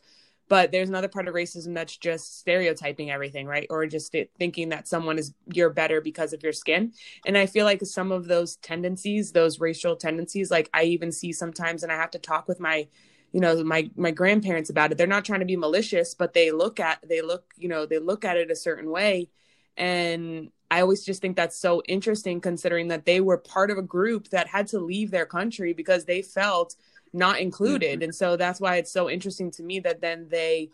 But 0.49 0.71
there's 0.71 0.89
another 0.89 1.07
part 1.07 1.27
of 1.27 1.35
racism 1.35 1.75
that's 1.75 1.95
just 1.95 2.39
stereotyping 2.39 3.11
everything 3.11 3.45
right? 3.45 3.67
Or 3.69 3.85
just 3.85 4.15
it, 4.15 4.31
thinking 4.39 4.69
that 4.69 4.87
someone 4.87 5.19
is 5.19 5.31
you're 5.53 5.69
better 5.69 6.01
because 6.01 6.33
of 6.33 6.41
your 6.41 6.53
skin. 6.53 6.91
And 7.23 7.37
i 7.37 7.45
feel 7.45 7.65
like 7.65 7.81
some 7.85 8.11
of 8.11 8.25
those 8.27 8.55
tendencies 8.57 9.31
those 9.31 9.59
racial 9.59 9.95
tendencies 9.95 10.49
like 10.49 10.67
i 10.73 10.83
even 10.83 11.11
see 11.11 11.31
sometimes 11.31 11.83
and 11.83 11.91
i 11.91 11.95
have 11.95 12.09
to 12.11 12.19
talk 12.19 12.47
with 12.47 12.59
my 12.59 12.87
you 13.31 13.39
know 13.39 13.63
my 13.63 13.89
my 13.95 14.11
grandparents 14.11 14.69
about 14.69 14.91
it. 14.91 14.97
They're 14.97 15.07
not 15.07 15.25
trying 15.25 15.41
to 15.41 15.45
be 15.45 15.57
malicious 15.57 16.13
but 16.13 16.33
they 16.33 16.51
look 16.51 16.79
at 16.79 16.99
they 17.07 17.21
look 17.21 17.53
you 17.57 17.69
know 17.69 17.85
they 17.85 17.99
look 17.99 18.25
at 18.25 18.37
it 18.37 18.51
a 18.51 18.55
certain 18.55 18.89
way. 18.89 19.29
And 19.77 20.51
i 20.71 20.81
always 20.81 21.03
just 21.03 21.21
think 21.21 21.35
that's 21.35 21.57
so 21.57 21.81
interesting 21.87 22.41
considering 22.41 22.89
that 22.89 23.05
they 23.05 23.21
were 23.21 23.37
part 23.37 23.71
of 23.71 23.77
a 23.77 23.81
group 23.81 24.29
that 24.29 24.47
had 24.47 24.67
to 24.67 24.79
leave 24.79 25.09
their 25.09 25.25
country 25.25 25.73
because 25.73 26.05
they 26.05 26.21
felt 26.21 26.75
not 27.11 27.39
included. 27.39 27.95
Mm-hmm. 27.95 28.03
And 28.03 28.15
so 28.15 28.35
that's 28.35 28.59
why 28.59 28.75
it's 28.75 28.91
so 28.91 29.09
interesting 29.09 29.49
to 29.51 29.63
me 29.63 29.79
that 29.79 30.01
then 30.01 30.27
they 30.29 30.69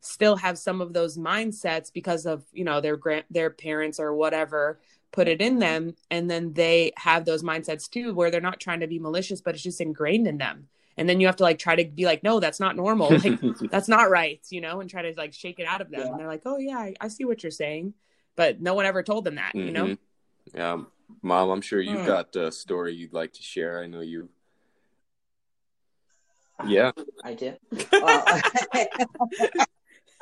still 0.00 0.36
have 0.36 0.56
some 0.56 0.80
of 0.80 0.92
those 0.92 1.18
mindsets 1.18 1.92
because 1.92 2.26
of 2.26 2.44
you 2.52 2.64
know 2.64 2.80
their 2.80 2.96
grand 2.96 3.24
their 3.30 3.50
parents 3.50 4.00
or 4.00 4.14
whatever 4.14 4.80
put 5.12 5.26
it 5.28 5.40
in 5.40 5.58
them. 5.58 5.94
And 6.10 6.30
then 6.30 6.52
they 6.52 6.92
have 6.96 7.24
those 7.24 7.42
mindsets 7.42 7.90
too 7.90 8.14
where 8.14 8.30
they're 8.30 8.40
not 8.40 8.60
trying 8.60 8.80
to 8.80 8.86
be 8.86 8.98
malicious 8.98 9.40
but 9.40 9.54
it's 9.54 9.62
just 9.62 9.80
ingrained 9.80 10.26
in 10.26 10.38
them 10.38 10.68
and 11.00 11.08
then 11.08 11.18
you 11.20 11.26
have 11.26 11.36
to 11.36 11.42
like 11.42 11.58
try 11.58 11.74
to 11.74 11.84
be 11.84 12.04
like 12.04 12.22
no 12.22 12.38
that's 12.38 12.60
not 12.60 12.76
normal 12.76 13.10
like 13.24 13.40
that's 13.72 13.88
not 13.88 14.08
right 14.10 14.40
you 14.50 14.60
know 14.60 14.80
and 14.80 14.88
try 14.88 15.02
to 15.02 15.12
like 15.16 15.32
shake 15.32 15.58
it 15.58 15.66
out 15.66 15.80
of 15.80 15.90
them 15.90 16.00
Yeah. 16.00 16.06
and 16.10 16.20
they're 16.20 16.28
like 16.28 16.42
oh 16.46 16.58
yeah 16.58 16.78
I, 16.78 16.94
I 17.00 17.08
see 17.08 17.24
what 17.24 17.42
you're 17.42 17.50
saying 17.50 17.94
but 18.36 18.60
no 18.60 18.74
one 18.74 18.86
ever 18.86 19.02
told 19.02 19.24
them 19.24 19.34
that 19.36 19.54
you 19.54 19.72
know 19.72 19.86
Mhm. 19.86 19.98
Yeah, 20.54 20.82
mom, 21.22 21.50
I'm 21.50 21.60
sure 21.60 21.80
you've 21.80 22.00
Hmm. 22.00 22.06
got 22.06 22.34
a 22.36 22.50
story 22.52 22.94
you'd 22.94 23.12
like 23.12 23.32
to 23.34 23.42
share. 23.42 23.80
I 23.82 23.86
know 23.86 24.00
you. 24.00 24.28
Yeah. 26.66 26.92
I 27.24 27.34
do. 27.34 27.54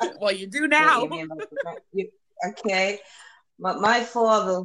Well, 0.01 0.13
well 0.21 0.31
you 0.31 0.47
do 0.47 0.67
now 0.67 1.03
You 1.03 1.09
mean 1.09 1.27
like- 1.29 1.83
you- 1.93 2.11
okay. 2.49 2.99
My, 3.59 3.73
my 3.77 3.99
father 4.03 4.63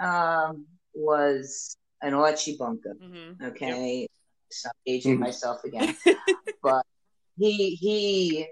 um, 0.00 0.66
was 0.94 1.76
an 2.02 2.14
Archie 2.14 2.56
Bunker. 2.56 2.94
Mhm. 3.02 3.42
Okay, 3.50 4.06
so 4.50 4.68
I'm 4.68 4.74
aging 4.86 5.16
Mhm. 5.16 5.20
myself 5.20 5.64
again, 5.68 5.96
but 6.62 6.84
he 7.38 7.74
he 7.74 8.48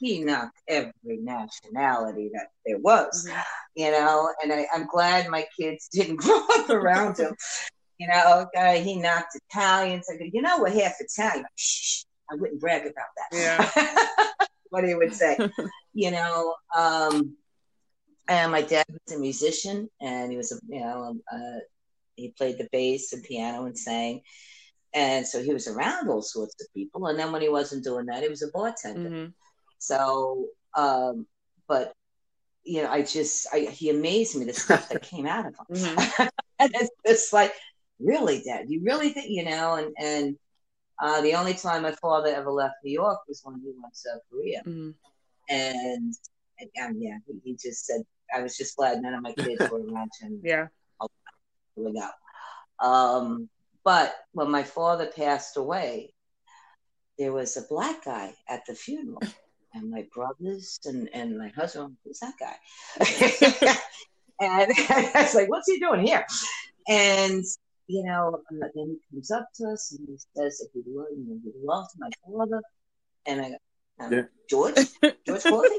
he 0.00 0.22
knocked 0.24 0.58
every 0.68 1.18
nationality 1.18 2.30
that 2.34 2.48
there 2.66 2.78
was, 2.78 3.26
Mhm. 3.28 3.42
you 3.76 3.90
know. 3.90 4.32
And 4.42 4.52
I, 4.52 4.66
I'm 4.74 4.86
glad 4.86 5.28
my 5.28 5.46
kids 5.58 5.88
didn't 5.92 6.16
grow 6.16 6.44
up 6.56 6.68
around 6.70 7.18
him. 7.18 7.34
You 7.98 8.08
know, 8.08 8.46
guy 8.54 8.78
he 8.80 8.96
knocked 8.98 9.38
Italians. 9.48 10.06
I 10.12 10.16
go, 10.18 10.24
you 10.30 10.42
know, 10.42 10.60
we're 10.60 10.70
half 10.70 10.96
Italian. 11.00 11.46
Shh, 11.54 12.02
I 12.30 12.34
wouldn't 12.34 12.60
brag 12.60 12.82
about 12.82 13.12
that. 13.16 13.28
Yeah. 13.32 14.46
what 14.70 14.84
he 14.84 14.94
would 14.94 15.14
say, 15.14 15.38
you 15.94 16.10
know. 16.10 16.54
Um, 16.76 17.36
and 18.28 18.50
my 18.50 18.62
dad 18.62 18.84
was 18.88 19.16
a 19.16 19.20
musician, 19.20 19.88
and 20.00 20.30
he 20.32 20.36
was 20.36 20.50
a 20.52 20.56
you 20.68 20.80
know 20.80 21.16
uh, 21.32 21.60
he 22.16 22.30
played 22.36 22.58
the 22.58 22.68
bass 22.72 23.12
and 23.12 23.22
piano 23.22 23.64
and 23.66 23.78
sang, 23.78 24.20
and 24.94 25.26
so 25.26 25.42
he 25.42 25.52
was 25.52 25.68
around 25.68 26.08
all 26.08 26.22
sorts 26.22 26.54
of 26.60 26.66
people. 26.74 27.06
And 27.06 27.18
then 27.18 27.32
when 27.32 27.42
he 27.42 27.48
wasn't 27.48 27.84
doing 27.84 28.06
that, 28.06 28.22
he 28.22 28.28
was 28.28 28.42
a 28.42 28.48
bartender. 28.48 29.10
Mhm. 29.10 29.32
So, 29.78 30.46
um, 30.74 31.26
but 31.68 31.92
you 32.64 32.82
know, 32.82 32.90
I 32.90 33.02
just 33.02 33.46
I, 33.52 33.60
he 33.60 33.90
amazed 33.90 34.36
me 34.36 34.44
the 34.44 34.52
stuff 34.52 34.88
that 34.88 35.02
came 35.10 35.26
out 35.26 35.46
of 35.46 35.54
him, 35.54 35.66
Mhm. 35.76 36.28
and 36.58 36.70
it's 36.74 36.90
just 37.06 37.32
like, 37.32 37.52
really, 38.00 38.42
Dad, 38.42 38.66
you 38.68 38.80
really 38.82 39.10
think 39.10 39.30
you 39.30 39.44
know? 39.44 39.74
And 39.74 39.94
and 39.98 40.38
uh, 41.00 41.20
the 41.20 41.34
only 41.34 41.54
time 41.54 41.82
my 41.82 41.92
father 41.92 42.28
ever 42.34 42.50
left 42.50 42.76
New 42.82 42.92
York 42.92 43.20
was 43.28 43.42
when 43.44 43.60
he 43.60 43.72
went 43.78 43.92
to 43.92 43.98
South 43.98 44.20
Korea, 44.30 44.62
Mhm. 44.64 44.94
and 45.48 46.14
and, 46.58 46.70
and 46.76 47.02
yeah, 47.02 47.18
he, 47.26 47.38
he 47.44 47.52
just 47.56 47.84
said, 47.84 48.00
I 48.34 48.42
was 48.42 48.56
just 48.56 48.76
glad 48.76 49.02
none 49.02 49.14
of 49.14 49.22
my 49.22 49.32
kids 49.32 49.62
were 49.70 49.80
around 49.80 50.10
him 50.20 50.40
yeah 50.44 50.68
up. 52.02 52.14
Um, 52.80 53.48
but 53.86 54.16
when 54.32 54.50
my 54.50 54.64
father 54.64 55.06
passed 55.06 55.56
away, 55.56 56.12
there 57.18 57.32
was 57.32 57.56
a 57.56 57.62
black 57.70 58.04
guy 58.04 58.34
at 58.48 58.66
the 58.66 58.74
funeral. 58.74 59.22
And 59.74 59.90
my 59.90 60.06
brothers 60.14 60.80
and, 60.86 61.10
and 61.12 61.36
my 61.36 61.48
husband, 61.48 61.98
who's 62.02 62.20
that 62.20 62.32
guy? 62.40 62.56
and 64.40 64.72
I 64.88 65.10
was 65.16 65.34
like, 65.34 65.50
what's 65.50 65.70
he 65.70 65.78
doing 65.78 66.06
here? 66.06 66.24
And, 66.88 67.44
you 67.86 68.02
know, 68.04 68.40
then 68.50 68.70
he 68.98 68.98
comes 69.14 69.30
up 69.30 69.46
to 69.56 69.64
us 69.68 69.92
and 69.92 70.08
he 70.08 70.16
says 70.34 70.60
that 70.60 70.68
he 70.72 70.82
loved, 70.86 71.10
you 71.18 71.26
know, 71.28 71.40
he 71.44 71.52
loved 71.62 71.90
my 71.98 72.08
father. 72.24 72.62
And 73.26 73.42
I 73.42 73.48
go, 73.50 73.56
um, 74.00 74.12
Yeah. 74.14 74.22
George? 74.48 74.76
George 75.26 75.42
Coffey? 75.42 75.78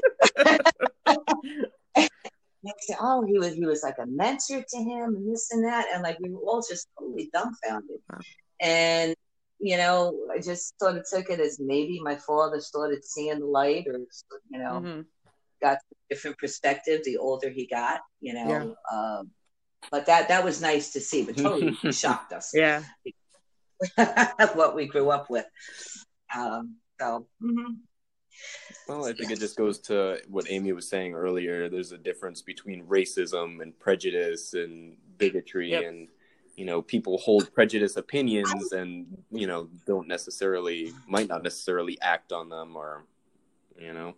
I 2.68 2.96
oh, 3.00 3.24
he 3.26 3.38
was 3.38 3.54
he 3.54 3.64
was 3.64 3.82
like 3.82 3.96
a 3.98 4.06
mentor 4.06 4.64
to 4.66 4.76
him 4.78 5.16
and 5.16 5.32
this 5.32 5.50
and 5.52 5.64
that, 5.64 5.86
and 5.92 6.02
like 6.02 6.18
we 6.20 6.30
were 6.30 6.40
all 6.40 6.62
just 6.68 6.88
totally 6.98 7.30
dumbfounded. 7.32 7.98
Wow. 8.10 8.18
And 8.60 9.14
you 9.60 9.76
know, 9.76 10.16
I 10.32 10.38
just 10.40 10.78
sort 10.78 10.96
of 10.96 11.04
took 11.10 11.30
it 11.30 11.40
as 11.40 11.58
maybe 11.60 12.00
my 12.00 12.16
father 12.16 12.60
started 12.60 13.04
seeing 13.04 13.40
the 13.40 13.46
light, 13.46 13.86
or 13.88 13.98
you 14.50 14.58
know, 14.58 14.80
Mhm. 14.80 15.06
got 15.60 15.78
a 15.78 16.14
different 16.14 16.38
perspective 16.38 17.02
the 17.04 17.16
older 17.16 17.50
he 17.50 17.66
got. 17.66 18.00
You 18.20 18.34
know, 18.34 18.76
um, 18.92 19.30
but 19.90 20.06
that 20.06 20.28
that 20.28 20.44
was 20.44 20.60
nice 20.60 20.92
to 20.92 21.00
see, 21.00 21.24
but 21.24 21.36
totally 21.36 21.72
shocked 21.92 22.32
us 22.32 22.52
yeah 22.54 22.82
what 24.54 24.74
we 24.74 24.86
grew 24.86 25.10
up 25.10 25.30
with. 25.30 25.46
Um, 26.34 26.76
so. 27.00 27.26
mhm. 27.42 27.78
Well, 28.88 29.04
I 29.04 29.12
think 29.12 29.30
it 29.30 29.38
just 29.38 29.56
goes 29.56 29.78
to 29.80 30.20
what 30.28 30.46
Amy 30.48 30.72
was 30.72 30.88
saying 30.88 31.14
earlier. 31.14 31.68
There's 31.68 31.92
a 31.92 31.98
difference 31.98 32.40
between 32.42 32.86
racism 32.86 33.60
and 33.60 33.78
prejudice 33.78 34.54
and 34.54 34.96
bigotry, 35.18 35.70
Yep. 35.72 35.84
and 35.84 36.08
you 36.56 36.64
know, 36.64 36.82
people 36.82 37.18
hold 37.18 37.52
prejudice 37.54 37.96
opinions 37.96 38.72
and 38.72 39.06
you 39.30 39.46
know 39.46 39.68
don't 39.86 40.08
necessarily 40.08 40.92
might 41.06 41.28
not 41.28 41.42
necessarily 41.42 42.00
act 42.00 42.32
on 42.32 42.48
them, 42.48 42.76
or 42.76 43.04
you 43.78 43.92
know. 43.92 44.14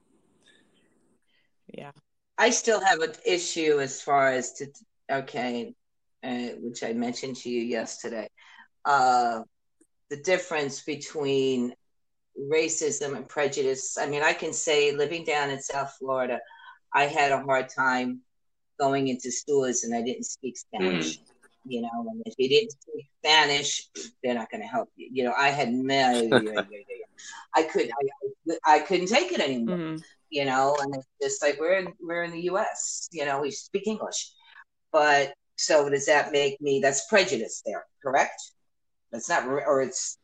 yeah 1.74 1.90
I 2.38 2.50
still 2.50 2.80
have 2.80 3.00
an 3.00 3.12
issue 3.26 3.80
as 3.80 4.00
far 4.00 4.28
as 4.28 4.54
to 4.54 4.66
okay, 5.10 5.74
uh, 6.24 6.48
which 6.60 6.82
I 6.82 6.92
mentioned 6.94 7.36
to 7.36 7.50
you 7.50 7.60
yesterday. 7.62 8.28
Uh, 8.84 9.42
the 10.08 10.16
difference 10.16 10.80
between 10.80 11.74
racism 12.38 13.16
and 13.16 13.28
prejudice. 13.28 13.96
I 13.98 14.06
mean, 14.06 14.22
I 14.22 14.32
can 14.32 14.52
say 14.52 14.92
living 14.92 15.24
down 15.24 15.50
in 15.50 15.60
South 15.60 15.94
Florida, 15.98 16.40
I 16.94 17.04
had 17.04 17.32
a 17.32 17.42
hard 17.42 17.68
time 17.68 18.20
going 18.78 19.08
into 19.08 19.30
stores 19.30 19.84
and 19.84 19.94
I 19.94 20.02
didn't 20.02 20.24
speak 20.24 20.56
Spanish. 20.56 21.18
You 21.66 21.82
know, 21.82 22.06
and 22.10 22.22
if 22.24 22.34
you 22.38 22.48
didn't 22.48 22.72
speak 22.72 23.06
Spanish, 23.22 23.88
they're 24.22 24.34
not 24.34 24.50
going 24.50 24.62
to 24.62 24.66
help 24.66 24.88
you. 24.96 25.10
You 25.12 25.24
know, 25.24 25.34
I 25.36 25.48
had 25.50 25.68
I 27.54 27.62
couldn't, 27.64 27.92
I, 28.66 28.74
I 28.74 28.78
couldn't 28.80 29.08
take 29.08 29.32
it 29.32 29.40
anymore 29.40 29.76
Mhm. 29.76 30.02
you 30.30 30.44
know, 30.44 30.76
and 30.80 30.94
it's 30.94 31.08
just 31.20 31.42
like 31.42 31.58
we're 31.60 31.78
in 31.78 31.92
we're 32.00 32.22
in 32.22 32.30
the 32.30 32.42
U.S. 32.42 33.08
You 33.12 33.24
know, 33.24 33.40
we 33.40 33.50
speak 33.50 33.86
English, 33.86 34.32
but 34.92 35.34
so 35.56 35.90
does 35.90 36.06
that 36.06 36.32
make 36.32 36.60
me? 36.60 36.80
That's 36.80 37.06
prejudice 37.08 37.62
there, 37.66 37.84
correct? 38.02 38.40
That's 39.12 39.28
not, 39.28 39.44
or 39.46 39.82
it's 39.82 40.18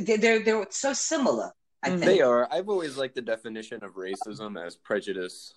they're 0.00 0.18
they're, 0.18 0.44
they're 0.44 0.66
so 0.70 0.92
similar. 0.92 1.52
I 1.82 1.90
Mhm. 1.90 1.98
think. 1.98 2.04
They 2.04 2.20
are. 2.20 2.48
I've 2.52 2.68
always 2.68 2.96
liked 2.96 3.14
the 3.14 3.22
definition 3.22 3.82
of 3.84 3.94
racism 3.94 4.60
as 4.62 4.76
prejudice 4.76 5.54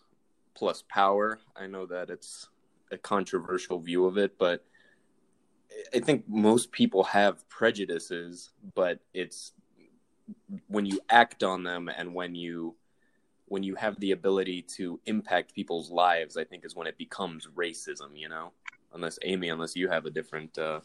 plus 0.54 0.84
power. 0.89 1.39
I 1.56 1.67
know 1.67 1.86
that 1.88 2.10
it's 2.10 2.50
a 2.91 2.98
controversial 2.98 3.80
view 3.80 4.06
of 4.06 4.17
it, 4.17 4.38
but 4.38 4.65
I 5.94 6.00
think 6.00 6.28
most 6.28 6.72
people 6.72 7.04
have 7.06 7.48
prejudices, 7.50 8.52
but 8.76 9.00
it's 9.13 9.54
when 10.67 10.86
you 10.86 11.00
act 11.10 11.44
on 11.44 11.63
them 11.63 11.89
and 11.89 12.13
when 12.13 12.36
you 12.36 12.76
when 13.48 13.63
you 13.63 13.76
have 13.76 14.00
the 14.00 14.12
ability 14.12 14.62
to 14.62 14.98
impact 15.06 15.54
people's 15.54 15.91
lives, 15.91 16.38
I 16.38 16.46
think 16.46 16.63
is 16.63 16.74
when 16.74 16.88
it 16.88 16.98
becomes 16.98 17.48
racism, 17.48 18.12
you 18.15 18.30
know? 18.30 18.54
Unless 18.94 19.20
Amy, 19.24 19.50
unless 19.50 19.76
you 19.76 19.89
have 19.89 20.06
a 20.06 20.10
different 20.10 20.58
uh 20.58 20.80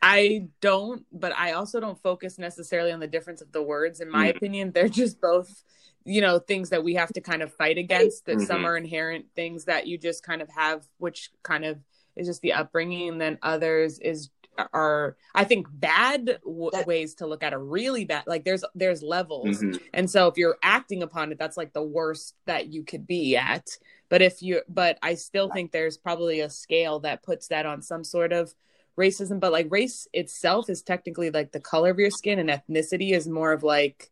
I 0.00 0.48
don't, 0.60 1.04
but 1.12 1.32
I 1.36 1.52
also 1.52 1.80
don't 1.80 2.00
focus 2.00 2.38
necessarily 2.38 2.92
on 2.92 3.00
the 3.00 3.06
difference 3.06 3.40
of 3.40 3.52
the 3.52 3.62
words. 3.62 4.00
In 4.00 4.10
my 4.10 4.28
mm. 4.28 4.36
opinion, 4.36 4.72
they're 4.72 4.88
just 4.88 5.20
both, 5.20 5.64
you 6.04 6.20
know, 6.20 6.38
things 6.38 6.70
that 6.70 6.84
we 6.84 6.94
have 6.94 7.12
to 7.14 7.20
kind 7.20 7.42
of 7.42 7.52
fight 7.52 7.78
against. 7.78 8.26
That 8.26 8.36
mm-hmm. 8.36 8.46
some 8.46 8.64
are 8.64 8.76
inherent 8.76 9.26
things 9.34 9.64
that 9.64 9.86
you 9.86 9.98
just 9.98 10.22
kind 10.22 10.42
of 10.42 10.48
have, 10.50 10.86
which 10.98 11.30
kind 11.42 11.64
of 11.64 11.78
is 12.16 12.26
just 12.26 12.42
the 12.42 12.52
upbringing, 12.52 13.08
and 13.08 13.20
then 13.20 13.38
others 13.42 13.98
is 13.98 14.30
are 14.72 15.16
I 15.34 15.44
think 15.44 15.68
bad 15.70 16.38
w- 16.44 16.70
ways 16.84 17.14
to 17.16 17.26
look 17.26 17.42
at 17.42 17.52
a 17.52 17.58
really 17.58 18.04
bad. 18.04 18.24
Like 18.26 18.44
there's 18.44 18.64
there's 18.74 19.02
levels, 19.02 19.62
mm-hmm. 19.62 19.76
and 19.94 20.10
so 20.10 20.26
if 20.28 20.36
you're 20.36 20.58
acting 20.62 21.02
upon 21.02 21.32
it, 21.32 21.38
that's 21.38 21.56
like 21.56 21.72
the 21.72 21.82
worst 21.82 22.34
that 22.46 22.68
you 22.68 22.84
could 22.84 23.06
be 23.06 23.36
at. 23.36 23.66
But 24.08 24.22
if 24.22 24.42
you, 24.42 24.62
but 24.68 24.98
I 25.02 25.14
still 25.14 25.50
think 25.50 25.70
there's 25.70 25.98
probably 25.98 26.40
a 26.40 26.50
scale 26.50 27.00
that 27.00 27.22
puts 27.22 27.48
that 27.48 27.66
on 27.66 27.82
some 27.82 28.04
sort 28.04 28.32
of 28.32 28.54
racism, 28.98 29.40
but 29.40 29.52
like 29.52 29.68
race 29.70 30.06
itself 30.12 30.68
is 30.68 30.82
technically 30.82 31.30
like 31.30 31.52
the 31.52 31.60
color 31.60 31.90
of 31.90 31.98
your 31.98 32.10
skin, 32.10 32.38
and 32.38 32.50
ethnicity 32.50 33.12
is 33.12 33.28
more 33.28 33.52
of 33.52 33.62
like, 33.62 34.10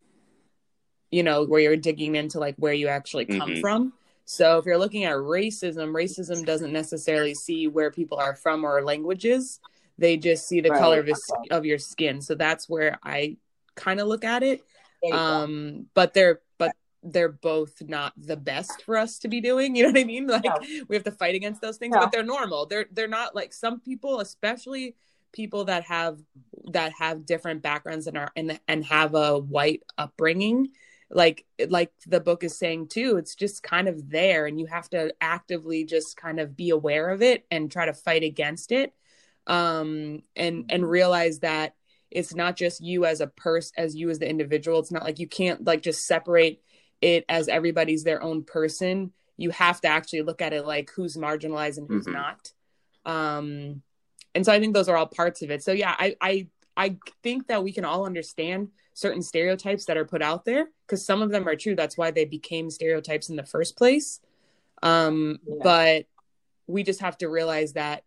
you 1.11 1.22
know, 1.22 1.44
where 1.44 1.61
you're 1.61 1.77
digging 1.77 2.14
into 2.14 2.38
like 2.38 2.55
where 2.57 2.72
you 2.72 2.88
actually 2.88 3.27
come 3.27 3.51
mm-hmm. 3.51 3.61
from. 3.61 3.92
So 4.25 4.59
if 4.59 4.64
you're 4.64 4.79
looking 4.79 5.05
at 5.05 5.14
racism, 5.14 5.92
racism 5.92 6.44
doesn't 6.44 6.72
necessarily 6.72 7.35
see 7.35 7.68
where 7.68 7.90
people 7.90 8.18
are 8.18 8.35
from 8.35 8.64
or 8.64 8.83
languages. 8.83 9.61
They 9.99 10.16
just 10.16 10.49
see 10.49 10.61
the 10.61 10.70
right. 10.70 10.81
color 10.81 11.01
of, 11.01 11.07
his, 11.07 11.22
of 11.51 11.64
your 11.64 11.79
skin. 11.79 12.20
So 12.20 12.35
that's 12.35 12.68
where 12.68 12.99
I 13.03 13.37
kind 13.77 14.01
of 14.01 14.09
look 14.09 14.25
at 14.25 14.42
it. 14.42 14.62
Um, 15.12 15.87
but 15.94 16.12
they're 16.12 16.35
but 16.35 16.45
they're 17.02 17.30
both 17.30 17.82
not 17.82 18.12
the 18.16 18.37
best 18.37 18.82
for 18.82 18.96
us 18.96 19.18
to 19.20 19.28
be 19.28 19.40
doing. 19.40 19.76
You 19.76 19.85
know 19.85 19.90
what 19.90 19.98
I 19.98 20.04
mean? 20.04 20.26
Like 20.37 20.44
yeah. 20.44 20.82
we 20.88 20.96
have 20.96 21.04
to 21.04 21.12
fight 21.12 21.35
against 21.35 21.61
those 21.61 21.76
things, 21.76 21.94
yeah. 21.94 22.00
but 22.00 22.12
they're 22.12 22.22
normal. 22.22 22.66
They're 22.66 22.87
they're 22.92 23.09
not 23.09 23.35
like 23.35 23.52
some 23.52 23.80
people, 23.80 24.20
especially 24.20 24.96
people 25.32 25.66
that 25.66 25.85
have 25.85 26.18
that 26.72 26.92
have 26.98 27.26
different 27.26 27.62
backgrounds 27.62 28.06
and 28.06 28.18
are 28.18 28.30
and 28.37 28.59
and 28.66 28.85
have 28.85 29.14
a 29.14 29.38
white 29.38 29.82
upbringing. 29.96 30.68
Like 31.11 31.46
like 31.68 31.92
the 32.06 32.20
book 32.20 32.42
is 32.42 32.59
saying 32.59 32.88
too, 32.88 33.16
it's 33.16 33.35
just 33.35 33.62
kind 33.62 33.88
of 33.88 34.11
there, 34.11 34.46
and 34.46 34.59
you 34.59 34.66
have 34.66 34.90
to 34.90 35.14
actively 35.20 35.85
just 35.85 36.16
kind 36.16 36.40
of 36.40 36.56
be 36.56 36.70
aware 36.70 37.11
of 37.11 37.22
it 37.22 37.46
and 37.50 37.70
try 37.70 37.87
to 37.87 37.94
fight 37.94 38.24
against 38.24 38.72
it, 38.72 38.92
um, 39.46 40.22
and 40.35 40.64
and 40.68 40.88
realize 40.88 41.38
that 41.40 41.74
it's 42.11 42.35
not 42.35 42.56
just 42.56 42.82
you 42.82 43.04
as 43.04 43.20
a 43.20 43.26
person 43.26 43.72
as 43.76 43.94
you 43.94 44.11
as 44.11 44.18
the 44.18 44.28
individual 44.28 44.78
it's 44.78 44.92
not 44.92 45.02
like 45.02 45.18
you 45.18 45.26
can't 45.26 45.64
like 45.64 45.82
just 45.82 46.06
separate 46.06 46.62
it 47.00 47.24
as 47.28 47.48
everybody's 47.48 48.04
their 48.04 48.22
own 48.22 48.42
person 48.42 49.12
you 49.37 49.50
have 49.50 49.80
to 49.80 49.88
actually 49.88 50.22
look 50.22 50.40
at 50.40 50.52
it 50.52 50.66
like 50.66 50.90
who's 50.94 51.16
marginalized 51.16 51.78
and 51.78 51.88
who's 51.88 52.06
mm-hmm. 52.06 52.14
not 52.14 52.52
um 53.04 53.82
and 54.35 54.44
so 54.44 54.52
i 54.52 54.61
think 54.61 54.74
those 54.74 54.88
are 54.88 54.96
all 54.96 55.06
parts 55.06 55.42
of 55.42 55.50
it 55.50 55.62
so 55.62 55.72
yeah 55.72 55.94
i 55.98 56.16
i 56.20 56.46
i 56.76 56.96
think 57.22 57.46
that 57.48 57.62
we 57.62 57.72
can 57.72 57.85
all 57.85 58.06
understand 58.06 58.68
certain 58.94 59.22
stereotypes 59.22 59.85
that 59.85 59.96
are 59.96 60.06
put 60.06 60.22
out 60.22 60.44
there 60.44 60.68
because 60.87 61.04
some 61.04 61.22
of 61.22 61.30
them 61.30 61.46
are 61.46 61.56
true 61.56 61.76
that's 61.76 61.98
why 61.98 62.11
they 62.11 62.24
became 62.24 62.70
stereotypes 62.70 63.28
in 63.28 63.37
the 63.37 63.44
first 63.44 63.76
place 63.76 64.20
um 64.82 65.38
yeah. 65.46 65.54
but 65.62 66.06
we 66.66 66.82
just 66.82 67.00
have 67.00 67.16
to 67.16 67.28
realize 67.28 67.74
that 67.74 68.04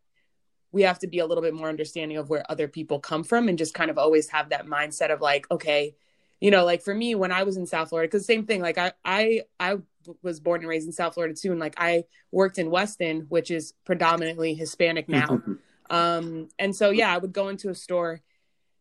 we 0.72 0.84
have 0.84 1.00
to 1.00 1.08
be 1.08 1.20
a 1.20 1.26
little 1.26 1.42
bit 1.42 1.54
more 1.54 1.70
understanding 1.70 2.18
of 2.18 2.30
where 2.30 2.50
other 2.50 2.68
people 2.68 3.00
come 3.00 3.24
from 3.24 3.48
and 3.50 3.58
just 3.58 3.74
kind 3.74 3.90
of 3.90 3.98
always 3.98 4.30
have 4.30 4.50
that 4.50 4.66
mindset 4.66 5.12
of 5.12 5.22
like 5.22 5.50
okay 5.52 5.96
you 6.40 6.52
know, 6.52 6.66
like 6.66 6.82
for 6.82 6.94
me 6.94 7.16
when 7.16 7.32
I 7.32 7.44
was 7.44 7.58
in 7.58 7.66
South 7.66 7.90
Florida, 7.90 8.08
because 8.08 8.26
same 8.26 8.46
thing, 8.46 8.62
like 8.62 8.78
I 8.78 8.94
I 9.04 9.44
I 9.60 9.78
was 10.22 10.40
born 10.40 10.62
and 10.62 10.70
raised 10.70 10.88
in 10.88 10.94
South 10.94 11.14
Florida 11.14 11.36
too, 11.36 11.52
and 11.52 11.60
like 11.60 11.76
I 11.78 12.06
worked 12.32 12.58
in 12.58 12.72
Weston, 12.72 13.26
which 13.30 13.52
is 13.52 13.74
predominantly 13.86 14.54
Hispanic 14.54 15.10
now. 15.10 15.42
um, 15.90 16.48
and 16.58 16.76
so 16.76 16.92
yeah, 16.92 17.14
I 17.14 17.18
would 17.18 17.34
go 17.34 17.50
into 17.50 17.70
a 17.70 17.76
store 17.76 18.22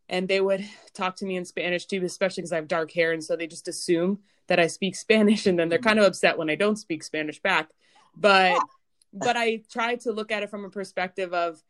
and 0.09 0.27
they 0.27 0.41
would 0.41 0.65
talk 0.95 1.17
to 1.17 1.27
me 1.27 1.37
in 1.37 1.45
Spanish 1.45 1.87
too, 1.87 2.03
especially 2.05 2.43
because 2.43 2.53
I 2.53 2.57
have 2.57 2.69
dark 2.69 2.93
hair, 2.93 3.13
and 3.13 3.23
so 3.23 3.37
they 3.37 3.47
just 3.47 3.69
assume 3.69 4.21
that 4.47 4.61
I 4.61 4.67
speak 4.67 4.97
Spanish, 5.07 5.47
and 5.47 5.59
then 5.59 5.69
they're 5.69 5.79
kind 5.79 5.99
of 5.99 6.05
upset 6.05 6.39
when 6.39 6.51
I 6.51 6.55
don't 6.55 6.77
speak 6.77 7.03
Spanish 7.03 7.41
back. 7.41 7.71
But 8.17 8.61
but 9.13 9.37
I 9.37 9.63
try 9.71 9.97
to 9.97 10.13
look 10.13 10.31
at 10.31 10.43
it 10.43 10.51
from 10.51 10.65
a 10.65 10.71
perspective 10.71 11.33
of 11.33 11.63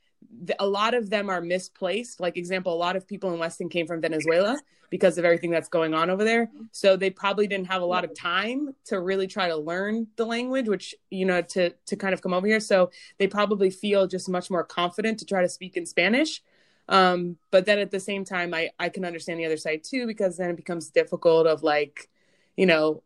a 0.59 0.67
lot 0.67 0.95
of 0.95 1.11
them 1.11 1.31
are 1.31 1.41
misplaced. 1.41 2.21
Like 2.21 2.37
example, 2.37 2.73
a 2.73 2.77
lot 2.77 2.97
of 2.97 3.07
people 3.07 3.33
in 3.33 3.39
Weston 3.39 3.69
came 3.69 3.87
from 3.87 4.01
Venezuela 4.01 4.59
because 4.91 5.19
of 5.19 5.25
everything 5.25 5.51
that's 5.51 5.69
going 5.69 5.95
on 5.95 6.11
over 6.11 6.25
there. 6.25 6.51
So 6.73 6.97
they 6.97 7.11
probably 7.11 7.47
didn't 7.47 7.67
have 7.67 7.83
a 7.83 7.87
lot 7.87 8.05
of 8.05 8.15
time 8.15 8.75
to 8.87 9.01
really 9.01 9.27
try 9.27 9.49
to 9.49 9.57
learn 9.57 10.07
the 10.17 10.25
language, 10.25 10.69
which 10.69 10.95
you 11.11 11.27
know 11.27 11.43
to 11.43 11.71
to 11.71 11.97
kind 11.97 12.15
of 12.15 12.23
come 12.23 12.33
over 12.33 12.47
here. 12.47 12.61
So 12.61 12.91
they 13.19 13.27
probably 13.27 13.71
feel 13.71 14.07
just 14.07 14.29
much 14.29 14.51
more 14.51 14.65
confident 14.65 15.19
to 15.19 15.27
try 15.27 15.43
to 15.43 15.49
speak 15.49 15.77
in 15.77 15.87
Spanish. 15.87 16.43
Um, 16.89 17.37
but 17.51 17.67
then 17.67 17.79
at 17.79 17.91
the 17.91 18.01
same 18.01 18.25
time, 18.25 18.55
I 18.55 18.71
I 18.79 18.89
can 18.89 19.05
understand 19.05 19.39
the 19.39 19.47
other 19.47 19.57
side 19.57 19.85
too 19.85 20.07
because 20.07 20.37
then 20.37 20.51
it 20.51 20.57
becomes 20.57 20.91
difficult 20.91 21.47
of 21.47 21.63
like, 21.63 22.09
you 22.57 22.67
know, 22.67 23.03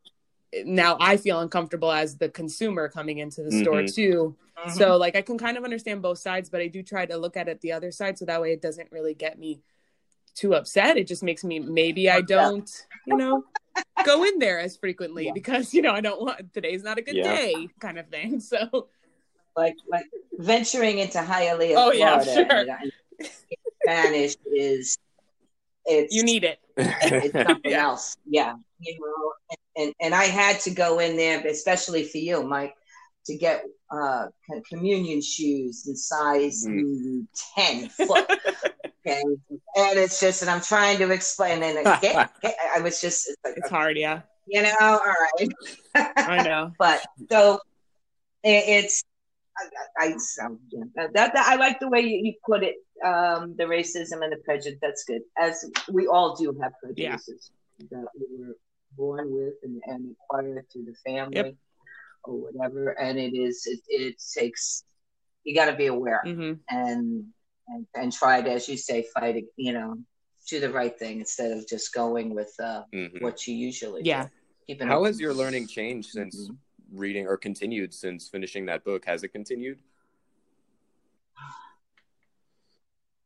now 0.64 0.96
I 1.00 1.16
feel 1.16 1.40
uncomfortable 1.40 1.90
as 1.90 2.16
the 2.16 2.28
consumer 2.28 2.88
coming 2.88 3.18
into 3.18 3.42
the 3.42 3.50
mm-hmm. 3.50 3.62
store 3.62 3.86
too. 3.86 4.36
Mm-hmm. 4.58 4.70
So 4.70 4.96
like 4.96 5.16
I 5.16 5.22
can 5.22 5.38
kind 5.38 5.56
of 5.56 5.64
understand 5.64 6.02
both 6.02 6.18
sides, 6.18 6.50
but 6.50 6.60
I 6.60 6.68
do 6.68 6.82
try 6.82 7.06
to 7.06 7.16
look 7.16 7.36
at 7.36 7.48
it 7.48 7.60
the 7.60 7.72
other 7.72 7.90
side 7.90 8.18
so 8.18 8.24
that 8.26 8.40
way 8.40 8.52
it 8.52 8.62
doesn't 8.62 8.92
really 8.92 9.14
get 9.14 9.38
me 9.38 9.60
too 10.34 10.54
upset. 10.54 10.96
It 10.96 11.06
just 11.06 11.22
makes 11.22 11.44
me 11.44 11.58
maybe 11.58 12.10
I 12.10 12.20
don't, 12.20 12.70
you 13.06 13.16
know, 13.16 13.44
go 14.04 14.24
in 14.24 14.38
there 14.38 14.60
as 14.60 14.76
frequently 14.76 15.26
yeah. 15.26 15.32
because 15.32 15.72
you 15.72 15.82
know 15.82 15.92
I 15.92 16.00
don't 16.00 16.20
want 16.20 16.52
today's 16.52 16.82
not 16.82 16.98
a 16.98 17.02
good 17.02 17.16
yeah. 17.16 17.34
day 17.34 17.68
kind 17.80 17.98
of 17.98 18.08
thing. 18.08 18.40
So 18.52 18.88
like 19.56 19.76
like 19.88 20.06
venturing 20.38 20.98
into 20.98 21.18
Hialeah, 21.18 21.74
oh 21.76 21.92
Florida, 21.92 21.98
yeah, 21.98 22.22
sure. 22.22 23.28
Spanish 23.82 24.36
is 24.46 24.98
it's 25.86 26.14
you 26.14 26.22
need 26.22 26.44
it. 26.44 26.58
It's 26.76 27.32
something 27.32 27.70
yeah. 27.70 27.82
else. 27.82 28.16
Yeah, 28.26 28.54
you 28.80 28.98
know, 29.00 29.32
and 29.76 29.94
and 30.00 30.14
I 30.14 30.24
had 30.24 30.60
to 30.60 30.70
go 30.70 30.98
in 30.98 31.16
there, 31.16 31.46
especially 31.46 32.04
for 32.04 32.18
you, 32.18 32.42
Mike, 32.42 32.74
to 33.26 33.36
get 33.36 33.64
uh, 33.90 34.26
communion 34.68 35.20
shoes 35.20 35.86
in 35.86 35.96
size 35.96 36.64
mm. 36.66 37.26
ten 37.54 37.88
foot. 37.88 38.30
okay, 39.06 39.22
and 39.22 39.98
it's 39.98 40.20
just, 40.20 40.42
and 40.42 40.50
I'm 40.50 40.60
trying 40.60 40.98
to 40.98 41.10
explain, 41.10 41.62
and 41.62 41.84
get, 41.84 42.30
get, 42.40 42.56
I 42.76 42.80
was 42.80 43.00
just, 43.00 43.28
it's, 43.28 43.38
like, 43.44 43.54
it's 43.56 43.70
hard, 43.70 43.96
yeah. 43.96 44.22
You 44.46 44.62
know, 44.62 44.74
all 44.80 44.98
right. 44.98 45.48
I 46.16 46.42
know, 46.42 46.72
but 46.78 47.02
so 47.30 47.60
it, 48.42 48.64
it's. 48.66 49.04
I, 49.58 50.04
I, 50.04 50.16
so, 50.16 50.58
yeah, 50.70 50.84
that, 50.94 51.34
that, 51.34 51.36
I 51.36 51.56
like 51.56 51.78
the 51.78 51.88
way 51.88 52.00
you, 52.00 52.20
you 52.24 52.34
put 52.44 52.62
it. 52.62 52.76
Um, 53.04 53.56
the 53.58 53.64
racism 53.64 54.22
and 54.22 54.32
the 54.32 54.36
prejudice. 54.44 54.78
That's 54.80 55.04
good. 55.04 55.22
As 55.38 55.68
we 55.90 56.06
all 56.06 56.36
do 56.36 56.56
have 56.62 56.72
prejudices 56.82 57.50
yeah. 57.78 57.86
that 57.90 58.06
we 58.14 58.26
were 58.38 58.56
born 58.96 59.32
with 59.32 59.54
and, 59.64 59.82
and 59.86 60.14
acquired 60.14 60.64
through 60.72 60.84
the 60.84 60.94
family 61.04 61.36
yep. 61.36 61.54
or 62.24 62.34
whatever. 62.34 62.90
And 62.90 63.18
it 63.18 63.34
is, 63.36 63.66
it, 63.66 63.80
it 63.88 64.22
takes, 64.38 64.84
you 65.44 65.54
got 65.54 65.66
to 65.66 65.76
be 65.76 65.86
aware 65.86 66.22
mm-hmm. 66.24 66.52
and, 66.68 67.24
and, 67.68 67.86
and 67.94 68.12
try 68.12 68.40
to, 68.40 68.50
as 68.52 68.68
you 68.68 68.76
say, 68.76 69.04
fight, 69.14 69.36
it, 69.36 69.44
you 69.56 69.72
know, 69.72 69.96
do 70.48 70.60
the 70.60 70.70
right 70.70 70.96
thing 70.98 71.20
instead 71.20 71.52
of 71.52 71.66
just 71.68 71.92
going 71.92 72.34
with 72.34 72.54
uh, 72.62 72.82
mm-hmm. 72.94 73.22
what 73.22 73.46
you 73.46 73.54
usually 73.54 74.02
yeah. 74.04 74.28
do. 74.68 74.86
How 74.86 75.04
has 75.04 75.20
your 75.20 75.34
learning 75.34 75.66
changed 75.66 76.10
since 76.10 76.36
mm-hmm. 76.36 76.54
Reading 76.92 77.26
or 77.26 77.36
continued 77.36 77.94
since 77.94 78.28
finishing 78.28 78.66
that 78.66 78.84
book? 78.84 79.04
Has 79.06 79.22
it 79.22 79.28
continued? 79.28 79.80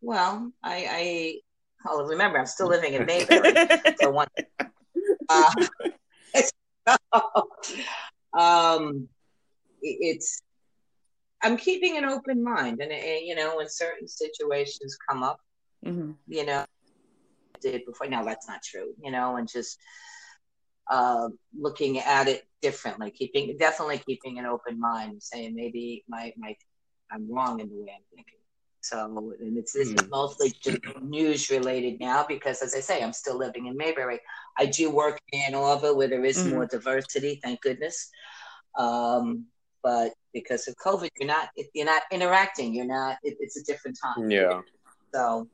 Well, 0.01 0.53
I, 0.63 0.87
I 0.91 1.41
oh, 1.89 2.05
remember, 2.05 2.39
I'm 2.39 2.47
still 2.47 2.69
living 2.69 2.95
in 2.95 3.07
Mayberry. 3.07 3.53
so 4.01 4.11
one, 4.11 4.29
uh, 5.29 5.53
um, 8.39 9.09
it's 9.83 10.43
I'm 11.43 11.57
keeping 11.57 11.97
an 11.97 12.05
open 12.05 12.43
mind, 12.43 12.81
and, 12.81 12.93
and, 12.93 13.27
you 13.27 13.35
know, 13.35 13.57
when 13.57 13.69
certain 13.69 14.09
situations 14.09 14.97
come 15.09 15.23
up, 15.23 15.41
mm-hmm. 15.85 16.13
you 16.27 16.47
know, 16.47 16.65
did 17.61 17.85
before. 17.85 18.09
Now 18.09 18.25
that's 18.25 18.49
not 18.49 18.63
true, 18.63 18.95
you 19.03 19.11
know, 19.11 19.37
and 19.37 19.49
just 19.49 19.79
uh, 20.89 21.29
looking 21.59 21.99
at 21.99 22.29
it 22.29 22.47
differently, 22.63 23.11
keeping 23.11 23.57
definitely 23.59 23.99
keeping 23.99 24.39
an 24.39 24.47
open 24.47 24.79
mind, 24.81 25.23
saying 25.23 25.55
maybe 25.55 26.05
my 26.09 26.33
my 26.37 26.57
I'm 27.11 27.33
wrong 27.33 27.61
in 27.61 27.69
the 27.69 27.75
way 27.75 27.93
I'm 27.95 28.03
thinking. 28.15 28.35
So, 28.81 29.35
and 29.41 29.59
it's 29.59 29.73
this 29.73 29.91
mm. 29.91 30.01
is 30.01 30.09
mostly 30.09 30.53
just 30.63 30.79
news 31.03 31.51
related 31.51 31.99
now 31.99 32.25
because, 32.29 32.63
as 32.63 32.75
I 32.75 32.81
say, 32.81 33.03
I'm 33.03 33.13
still 33.13 33.37
living 33.37 33.67
in 33.67 33.77
Mayberry. 33.77 34.21
I 34.57 34.67
do 34.67 34.91
work 34.91 35.19
in 35.33 35.41
Ann 35.41 35.55
Arbor 35.57 35.95
where 35.95 36.07
there 36.07 36.25
is 36.25 36.39
mm. 36.39 36.51
more 36.51 36.67
diversity, 36.67 37.41
thank 37.43 37.61
goodness. 37.63 38.11
Um, 38.79 39.47
but 39.83 40.13
because 40.33 40.69
of 40.69 40.77
COVID, 40.77 41.09
you're 41.19 41.27
not 41.27 41.49
you're 41.75 41.87
not 41.87 42.03
interacting. 42.13 42.75
You're 42.75 42.87
not. 42.87 43.19
It, 43.25 43.37
it's 43.41 43.57
a 43.57 43.65
different 43.65 43.99
time. 44.01 44.31
Yeah. 44.31 44.61
So, 45.13 45.49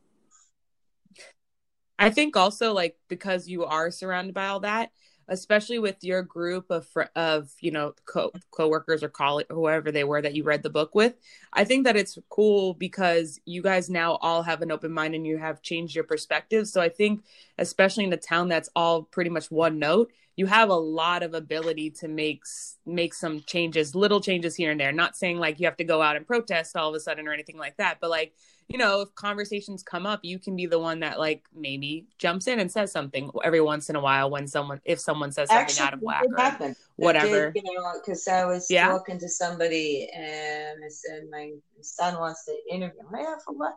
I 1.99 2.11
think 2.11 2.37
also 2.37 2.75
like 2.75 2.97
because 3.09 3.49
you 3.49 3.65
are 3.65 3.91
surrounded 3.91 4.35
by 4.35 4.49
all 4.49 4.61
that, 4.61 4.91
especially 5.29 5.79
with 5.79 5.97
your 6.03 6.23
group 6.23 6.71
of 6.71 6.87
of 7.17 7.51
you 7.61 7.71
know 7.71 7.95
co 8.05 8.31
coworkers 8.51 9.03
or 9.03 9.09
colleagues 9.09 9.49
whoever 9.51 9.91
they 9.91 10.05
were 10.05 10.23
that 10.23 10.35
you 10.35 10.45
read 10.45 10.63
the 10.63 10.71
book 10.71 10.95
with. 10.95 11.15
I 11.53 11.65
think 11.65 11.85
that 11.85 11.97
it's 11.97 12.19
cool 12.29 12.75
because 12.75 13.41
you 13.45 13.63
guys 13.63 13.91
now 13.91 14.17
all 14.23 14.43
have 14.43 14.63
an 14.63 14.73
open 14.73 14.93
mind 14.93 15.15
and 15.15 15.27
you 15.27 15.39
have 15.39 15.63
changed 15.63 15.95
your 15.95 16.05
perspective. 16.05 16.69
So 16.69 16.81
I 16.81 16.89
think, 16.89 17.23
especially 17.59 18.05
in 18.05 18.13
a 18.13 18.17
town 18.17 18.49
that's 18.49 18.71
all 18.75 19.03
pretty 19.03 19.31
much 19.31 19.51
one 19.51 19.79
note, 19.79 20.13
you 20.37 20.47
have 20.47 20.71
a 20.71 20.75
lot 20.75 21.23
of 21.23 21.35
ability 21.35 21.91
to 21.91 22.09
make 22.09 22.43
make 22.87 23.13
some 23.15 23.41
changes, 23.41 23.95
little 23.95 24.21
changes 24.21 24.55
here 24.55 24.71
and 24.71 24.81
there. 24.81 24.93
Not 24.93 25.17
saying 25.17 25.39
like 25.39 25.61
you 25.61 25.67
have 25.67 25.77
to 25.77 25.85
go 25.85 26.01
out 26.01 26.17
and 26.17 26.27
protest 26.27 26.77
all 26.77 26.89
of 26.89 26.95
a 26.95 27.01
sudden 27.01 27.29
or 27.29 27.33
anything 27.33 27.59
like 27.59 27.77
that, 27.77 27.99
but 28.01 28.11
like 28.11 28.33
you 28.69 28.79
know, 28.79 29.03
if 29.03 29.15
conversations 29.17 29.83
come 29.83 30.07
up, 30.07 30.21
you 30.23 30.39
can 30.39 30.57
be 30.57 30.65
the 30.65 30.79
one 30.79 31.01
that 31.01 31.19
like 31.19 31.43
maybe 31.55 32.07
jumps 32.17 32.47
in 32.47 32.59
and 32.59 32.73
says 32.73 32.91
something 32.91 33.31
every 33.45 33.61
once 33.61 33.91
in 33.91 33.97
a 33.97 34.01
while 34.01 34.31
when 34.31 34.47
someone 34.47 34.81
if 34.85 34.99
someone 34.99 35.31
says 35.33 35.49
something 35.51 35.65
Actually, 35.65 35.87
out 35.87 35.95
of 35.95 36.01
whack 36.01 36.25
or 36.31 36.37
happened. 36.43 36.77
whatever. 36.97 37.51
Did, 37.51 37.65
you 37.67 37.75
know, 37.77 37.93
because 38.01 38.27
I 38.29 38.47
was 38.47 38.71
Yeah. 38.71 38.89
talking 38.89 39.19
to 39.19 39.29
somebody 39.29 40.09
and 40.15 40.79
I 40.83 40.89
said 40.89 41.25
my 41.31 41.51
son 41.83 42.19
wants 42.19 42.47
to 42.47 42.57
interview. 42.73 43.03
me. 43.13 43.25
For 43.45 43.53
what? 43.53 43.75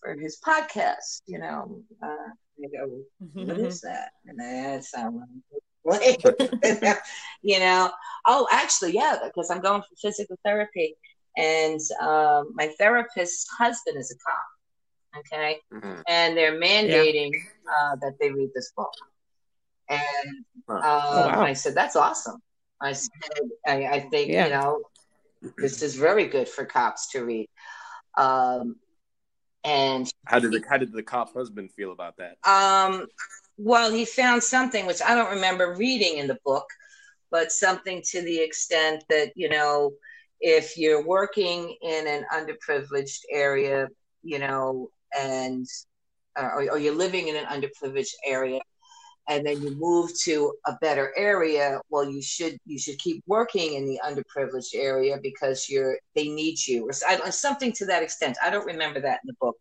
For 0.00 0.14
his 0.14 0.40
podcast. 0.40 1.20
You 1.26 1.40
know, 1.40 1.82
uh, 2.02 2.06
I 2.06 2.68
go, 2.68 3.00
what 3.34 3.58
is 3.58 3.80
that? 3.82 4.12
And 4.26 4.40
I 4.40 4.46
had 4.46 4.84
someone. 4.84 5.42
you 7.42 7.58
know, 7.58 7.90
oh, 8.26 8.46
actually, 8.50 8.92
yeah, 8.92 9.16
because 9.24 9.50
I'm 9.50 9.60
going 9.60 9.82
for 9.82 9.96
physical 10.00 10.36
therapy, 10.44 10.96
and 11.36 11.80
um, 12.00 12.52
my 12.54 12.68
therapist's 12.78 13.46
husband 13.58 13.98
is 13.98 14.10
a 14.10 14.16
cop. 14.18 15.20
Okay, 15.32 15.58
Mhm. 15.72 16.02
and 16.08 16.36
they're 16.36 16.58
mandating 16.60 17.32
uh, 17.68 17.96
that 18.00 18.14
they 18.20 18.30
read 18.30 18.50
this 18.54 18.72
book. 18.76 18.92
And 19.88 20.00
um, 20.68 20.82
Oh, 20.82 21.26
wow. 21.26 21.42
I 21.42 21.52
said, 21.52 21.74
"That's 21.74 21.96
awesome." 21.96 22.40
I 22.80 22.92
said, 22.92 23.10
"I, 23.66 23.86
I 23.86 24.00
think 24.00 24.30
Yeah. 24.30 24.46
you 24.46 24.50
know 24.52 24.82
this 25.58 25.82
is 25.82 25.94
very 25.96 26.26
good 26.26 26.48
for 26.48 26.64
cops 26.64 27.10
to 27.12 27.24
read." 27.24 27.48
Um, 28.16 28.76
and 29.64 30.10
How 30.26 30.38
did 30.38 30.52
the 30.52 30.62
how 30.68 30.78
did 30.78 30.92
the 30.92 31.02
cop 31.02 31.34
husband 31.34 31.70
feel 31.72 31.92
about 31.92 32.16
that? 32.16 32.36
um, 32.46 33.06
well, 33.56 33.90
he 33.90 34.04
found 34.04 34.42
something 34.42 34.86
which 34.86 35.02
I 35.02 35.14
don't 35.14 35.34
remember 35.34 35.76
reading 35.76 36.18
in 36.18 36.26
the 36.26 36.38
book, 36.44 36.66
but 37.30 37.52
something 37.52 38.02
to 38.10 38.22
the 38.22 38.40
extent 38.40 39.04
that, 39.08 39.32
you 39.36 39.48
know, 39.48 39.92
if 40.40 40.76
you're 40.76 41.04
working 41.04 41.76
in 41.80 42.06
an 42.06 42.24
underprivileged 42.32 43.20
area, 43.30 43.88
you 44.22 44.38
know, 44.38 44.88
and 45.18 45.66
uh, 46.36 46.50
or, 46.54 46.72
or 46.72 46.78
you're 46.78 46.94
living 46.94 47.28
in 47.28 47.36
an 47.36 47.44
underprivileged 47.46 48.14
area 48.26 48.60
and 49.28 49.46
then 49.46 49.62
you 49.62 49.74
move 49.78 50.10
to 50.22 50.52
a 50.66 50.76
better 50.80 51.12
area 51.16 51.80
well 51.88 52.08
you 52.08 52.20
should 52.20 52.58
you 52.66 52.78
should 52.78 52.98
keep 52.98 53.22
working 53.26 53.74
in 53.74 53.86
the 53.86 53.98
underprivileged 54.04 54.74
area 54.74 55.16
because 55.22 55.68
you're 55.70 55.96
they 56.14 56.28
need 56.28 56.56
you 56.66 56.86
or 56.88 56.92
something 57.30 57.72
to 57.72 57.86
that 57.86 58.02
extent. 58.02 58.36
I 58.42 58.50
don't 58.50 58.66
remember 58.66 59.00
that 59.00 59.20
in 59.22 59.28
the 59.28 59.34
book 59.40 59.56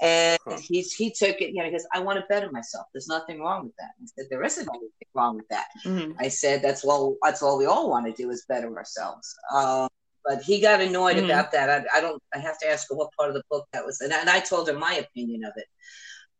and 0.00 0.38
Huh. 0.46 0.58
he's 0.68 0.92
he 0.94 1.10
took 1.10 1.40
it, 1.40 1.50
you 1.54 1.62
know, 1.62 1.68
because 1.68 1.86
I 1.92 2.00
want 2.00 2.18
to 2.18 2.24
better 2.28 2.50
myself. 2.50 2.86
There's 2.92 3.08
nothing 3.08 3.40
wrong 3.40 3.64
with 3.64 3.76
that. 3.78 3.90
I 4.00 4.06
said 4.16 4.26
there 4.30 4.44
isn't 4.44 4.68
anything 4.68 5.08
wrong 5.14 5.36
with 5.36 5.48
that. 5.48 5.66
Mhm. 5.84 6.14
I 6.18 6.28
said 6.28 6.62
that's 6.62 6.84
well, 6.84 7.16
that's 7.22 7.42
all 7.42 7.58
we 7.58 7.66
all 7.66 7.90
want 7.90 8.06
to 8.06 8.12
do 8.12 8.30
is 8.30 8.44
better 8.48 8.74
ourselves. 8.76 9.34
Um, 9.52 9.88
but 10.24 10.42
he 10.42 10.60
got 10.60 10.80
annoyed 10.80 11.16
Mhm. 11.16 11.24
about 11.24 11.50
that. 11.52 11.68
I, 11.70 11.98
I 11.98 12.00
don't. 12.00 12.22
I 12.34 12.38
have 12.38 12.58
to 12.60 12.68
ask 12.70 12.88
her 12.90 12.96
what 12.96 13.10
part 13.16 13.30
of 13.30 13.34
the 13.34 13.42
book 13.50 13.66
that 13.72 13.84
was, 13.84 14.00
and, 14.00 14.12
and 14.12 14.28
I 14.30 14.40
told 14.40 14.68
her 14.68 14.78
my 14.78 14.94
opinion 14.94 15.44
of 15.44 15.52
it. 15.56 15.66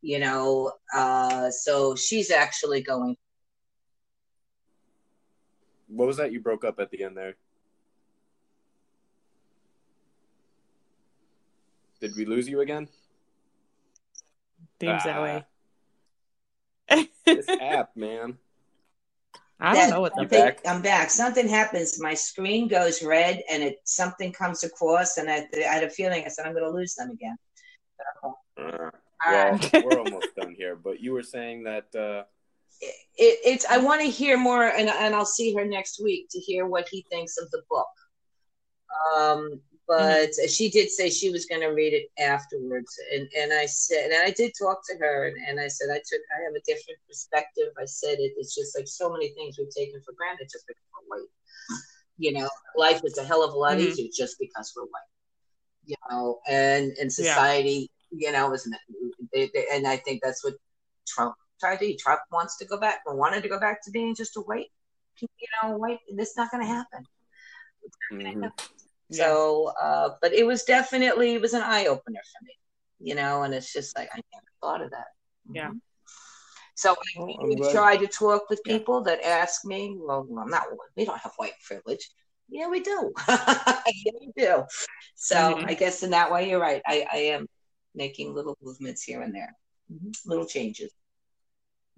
You 0.03 0.21
know, 0.21 0.73
uh, 0.95 1.51
so 1.51 1.97
she's 1.97 2.31
actually 2.31 2.83
going. 2.83 3.17
What 5.89 6.07
was 6.07 6.19
that 6.19 6.33
you 6.33 6.41
broke 6.41 6.65
up 6.65 6.79
at 6.79 6.91
the 6.91 7.03
end 7.03 7.17
there? 7.17 7.35
Did 12.01 12.15
we 12.15 12.25
lose 12.25 12.49
you 12.49 12.61
again? 12.61 12.89
Seems 14.81 15.05
that 15.05 15.17
Ah. 15.19 15.23
way. 15.23 17.09
This 17.27 17.49
app, 17.49 17.97
man. 17.97 18.39
I 19.61 19.75
don't 19.75 19.91
know 19.91 20.01
what 20.01 20.13
You 20.17 20.23
up. 20.23 20.31
something- 20.31 20.41
back? 20.41 20.61
I'm 20.67 20.83
back. 20.83 21.11
Something 21.11 21.49
happens. 21.49 22.01
My 22.01 22.15
screen 22.15 22.69
goes 22.69 23.03
red, 23.03 23.43
and 23.51 23.63
it 23.63 23.81
something 23.85 24.33
comes 24.33 24.63
across, 24.63 25.17
and 25.19 25.29
I, 25.29 25.49
I 25.55 25.63
had 25.75 25.83
a 25.83 25.91
feeling. 25.91 26.25
I 26.25 26.29
said 26.29 26.47
I'm 26.47 26.53
going 26.53 26.65
to 26.65 26.71
lose 26.71 26.95
them 26.95 27.11
again. 27.11 27.37
Uh, 28.57 28.91
well, 29.27 29.59
we're 29.85 29.99
almost 29.99 30.29
done 30.37 30.55
here, 30.57 30.77
but 30.77 31.01
you 31.01 31.13
were 31.13 31.25
saying 31.25 31.65
that 31.65 31.93
uh, 31.97 32.23
it, 32.81 32.95
it's 33.45 33.65
I 33.67 33.79
want 33.79 34.01
to 34.01 34.07
hear 34.09 34.39
more, 34.39 34.63
and 34.69 34.89
and 34.89 35.13
I'll 35.13 35.27
see 35.27 35.53
her 35.55 35.65
next 35.65 36.01
week 36.01 36.29
to 36.31 36.39
hear 36.39 36.67
what 36.67 36.89
he 36.89 37.05
thinks 37.11 37.37
of 37.37 37.51
the 37.51 37.63
book. 37.69 37.89
Um, 39.19 39.61
but 39.89 40.29
she 40.51 40.69
did 40.69 40.91
say 40.91 41.09
she 41.09 41.31
was 41.31 41.47
going 41.47 41.63
to 41.63 41.69
read 41.69 41.95
it 41.95 42.11
afterwards, 42.23 42.95
and 43.13 43.27
and 43.37 43.53
I 43.53 43.65
said, 43.67 44.11
and 44.11 44.23
I 44.23 44.31
did 44.31 44.53
talk 44.59 44.81
to 44.89 44.97
her, 44.99 45.29
and, 45.29 45.37
and 45.49 45.59
I 45.59 45.67
said 45.69 45.89
I 45.91 45.97
took 45.97 46.21
I 46.39 46.45
have 46.45 46.55
a 46.55 46.61
different 46.67 46.99
perspective. 47.09 47.69
I 47.81 47.87
said 47.87 48.19
it, 48.21 48.35
it's 48.37 48.55
just 48.55 48.77
like 48.77 48.87
so 48.87 49.11
many 49.11 49.31
things 49.31 49.57
we've 49.59 49.75
taken 49.75 50.01
for 50.05 50.13
granted 50.13 50.49
just 50.53 50.67
because 50.67 50.83
we're 50.93 51.19
white. 51.19 51.29
You 52.19 52.33
know, 52.33 52.49
life 52.77 53.01
is 53.05 53.17
a 53.17 53.25
hell 53.25 53.43
of 53.43 53.55
a 53.55 53.57
lot 53.57 53.79
Mhm. 53.79 53.87
easier 53.89 54.09
just 54.15 54.39
because 54.39 54.73
we're 54.77 54.83
white. 54.83 55.13
You 55.87 55.97
know, 56.11 56.41
and 56.47 56.93
and 57.01 57.11
society, 57.11 57.91
you 58.11 58.31
know, 58.31 58.53
isn't 58.53 58.75
it? 59.33 59.51
They, 59.55 59.67
and 59.73 59.87
I 59.87 59.97
think 59.97 60.21
that's 60.23 60.45
what 60.45 60.55
Trump 61.07 61.35
tried 61.61 61.79
to 61.79 61.87
do. 61.89 61.97
Trump 61.97 62.21
wants 62.31 62.59
to 62.59 62.67
go 62.67 62.79
back 62.79 63.01
or 63.07 63.17
wanted 63.17 63.43
to 63.43 63.49
go 63.49 63.59
back 63.59 63.83
to 63.85 63.91
being 63.91 64.15
just 64.15 64.37
a 64.37 64.41
white, 64.41 64.71
you 65.21 65.29
know, 65.63 65.77
white. 65.79 66.01
This 66.15 66.31
is 66.31 66.37
not 66.37 66.51
going 66.51 66.63
to 66.63 66.69
happen. 66.69 67.07
Mhm. 69.11 69.17
So, 69.17 69.73
uh, 69.81 70.11
but 70.21 70.33
it 70.33 70.45
was 70.47 70.65
definitely 70.65 71.35
it 71.35 71.41
was 71.41 71.55
an 71.55 71.63
eye 71.63 71.87
opener 71.87 72.21
for 72.39 72.45
me, 72.45 72.55
you 73.01 73.15
know, 73.15 73.43
and 73.43 73.55
it's 73.55 73.73
just 73.73 73.97
like 73.97 74.09
I 74.13 74.21
never 74.33 74.47
thought 74.61 74.83
of 74.83 74.91
that. 74.91 75.07
Yeah. 75.53 75.71
Mhm. 75.71 75.81
So 76.75 76.95
Well, 77.17 77.29
I 77.41 77.43
I'm 77.43 77.73
try 77.73 77.97
to 77.97 78.07
talk 78.07 78.49
with 78.51 78.61
Yeah. 78.65 78.79
people 78.79 79.03
that 79.03 79.23
ask 79.23 79.65
me, 79.65 79.97
well, 79.99 80.25
well, 80.29 80.47
not 80.47 80.65
we 80.97 81.05
don't 81.05 81.19
have 81.19 81.33
white 81.37 81.59
privilege. 81.67 82.09
Yeah, 82.49 82.69
we 82.69 82.81
do. 82.81 83.13
yeah, 83.29 84.13
we 84.21 84.33
do. 84.37 84.65
So 85.15 85.37
Mhm. 85.37 85.65
I 85.67 85.75
guess 85.75 86.03
in 86.03 86.11
that 86.11 86.31
way, 86.31 86.49
you're 86.49 86.61
right. 86.61 86.83
I, 86.87 87.07
I 87.13 87.17
am 87.35 87.47
making 87.95 88.33
little 88.35 88.57
movements 88.63 89.03
here 89.03 89.23
and 89.23 89.35
there, 89.35 89.55
Mhm. 89.93 90.15
little 90.27 90.47
changes. 90.47 90.93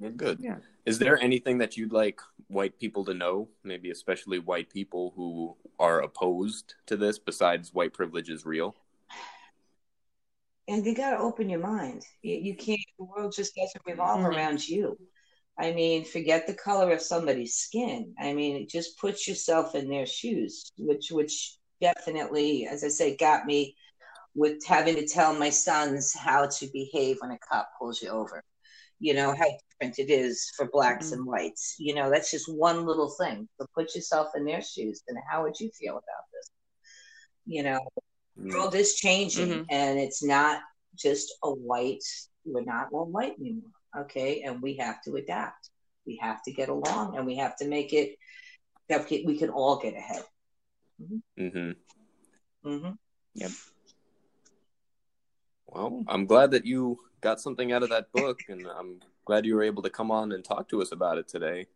Well, 0.01 0.13
good. 0.13 0.39
Yeah. 0.41 0.57
Is 0.87 0.99
there 0.99 1.19
anything 1.19 1.59
that 1.59 1.77
you'd 1.77 1.93
like 1.93 2.21
white 2.49 2.79
people 2.81 3.05
to 3.05 3.15
know, 3.15 3.49
maybe 3.63 3.91
especially 3.91 4.39
white 4.39 4.71
people 4.71 5.13
who 5.15 5.57
are 5.79 6.01
opposed 6.01 6.75
to 6.87 6.97
this, 6.97 7.19
besides 7.19 7.73
white 7.75 7.93
privilege 7.93 8.31
is 8.31 8.45
real? 8.47 8.75
and 10.69 10.87
you 10.87 10.95
got 10.95 11.11
to 11.11 11.19
open 11.19 11.51
your 11.51 11.59
mind. 11.59 12.05
You, 12.23 12.37
you 12.37 12.55
can't. 12.55 12.79
The 12.97 13.05
world 13.05 13.33
just 13.37 13.57
doesn't 13.57 13.83
revolve 13.85 14.21
Mhm. 14.21 14.37
around 14.37 14.69
you. 14.69 14.97
I 15.59 15.73
mean, 15.73 16.05
forget 16.05 16.47
the 16.47 16.55
color 16.55 16.93
of 16.93 17.01
somebody's 17.03 17.57
skin. 17.57 18.15
I 18.21 18.33
mean, 18.33 18.55
it 18.57 18.69
just 18.69 18.97
puts 18.99 19.27
yourself 19.27 19.75
in 19.75 19.89
their 19.89 20.07
shoes, 20.07 20.71
which 20.79 21.11
which 21.11 21.57
definitely, 21.81 22.69
as 22.69 22.85
I 22.85 22.89
say, 22.89 23.17
got 23.17 23.47
me 23.47 23.77
with 24.37 24.65
having 24.65 24.95
to 24.95 25.07
tell 25.09 25.35
my 25.35 25.51
sons 25.51 26.15
how 26.15 26.47
to 26.47 26.67
behave 26.73 27.17
when 27.21 27.33
a 27.33 27.39
cop 27.39 27.71
pulls 27.79 28.01
you 28.01 28.11
over. 28.11 28.41
You 29.01 29.15
know 29.15 29.35
how 29.35 29.47
different 29.81 29.99
it 29.99 30.11
is 30.13 30.51
for 30.57 30.69
blacks 30.73 31.11
Mhm. 31.11 31.15
and 31.15 31.27
whites. 31.27 31.77
You 31.79 31.95
know 31.95 32.11
that's 32.11 32.31
just 32.31 32.53
one 32.53 32.87
little 32.87 33.11
thing. 33.21 33.49
So 33.59 33.67
put 33.75 33.95
yourself 33.97 34.29
in 34.37 34.45
their 34.47 34.63
shoes, 34.63 35.03
and 35.09 35.19
how 35.31 35.43
would 35.45 35.61
you 35.61 35.71
feel 35.79 35.95
about 35.95 36.27
this? 36.33 36.51
You 37.47 37.65
know, 37.65 37.81
Mm. 38.39 38.53
world 38.55 38.75
is 38.75 38.95
changing 38.95 39.51
Mhm. 39.51 39.67
and 39.71 39.99
it's 39.99 40.23
not 40.23 40.63
just 40.97 41.33
a 41.43 41.51
white 41.51 42.05
we're 42.45 42.63
not 42.65 42.89
all 42.93 43.07
white 43.07 43.35
anymore 43.41 43.73
okay 43.97 44.43
and 44.43 44.63
we 44.63 44.77
have 44.77 45.03
to 45.03 45.17
adapt 45.17 45.71
we 46.07 46.17
have 46.23 46.43
to 46.45 46.53
get 46.53 46.69
along 46.69 47.17
and 47.17 47.27
we 47.27 47.37
have 47.37 47.57
to 47.57 47.67
make 47.67 47.93
it 47.93 48.17
that 48.89 49.09
we 49.11 49.37
can 49.39 49.51
all 49.51 49.77
get 49.79 49.95
ahead 49.95 50.25
mm-hmm. 51.03 51.19
hmm 52.63 52.93
Well, 55.71 56.03
I'm 56.09 56.27
glad 56.27 56.51
that 56.53 56.67
you 56.67 56.99
got 57.21 57.41
something 57.41 57.73
out 57.73 57.83
of 57.83 57.91
that 57.91 58.11
book, 58.13 58.41
and 58.49 58.67
I'm 58.67 59.01
glad 59.25 59.47
you 59.47 59.55
were 59.55 59.63
able 59.63 59.83
to 59.83 59.91
come 59.91 60.11
on 60.11 60.33
and 60.33 60.45
talk 60.45 60.69
to 60.71 60.83
us 60.83 60.93
about 60.93 61.19
it 61.19 61.29
today. 61.29 61.67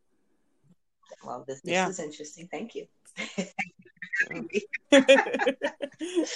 well 1.24 1.44
this, 1.46 1.60
this 1.60 1.72
Yeah. 1.72 1.88
is 1.88 2.00
interesting 2.00 2.48
thank 2.50 2.74
you 2.74 2.86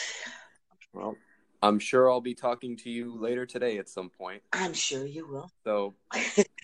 Well, 0.95 1.17
I'm 1.63 1.79
sure 1.79 2.11
I'll 2.11 2.21
be 2.21 2.35
talking 2.35 2.77
to 2.79 2.91
you 2.91 3.15
later 3.19 3.45
today 3.47 3.79
at 3.79 3.89
some 3.89 4.09
point. 4.11 4.43
i'm 4.53 4.73
sure 4.73 5.05
you 5.07 5.27
will 5.27 5.51
So 5.65 5.95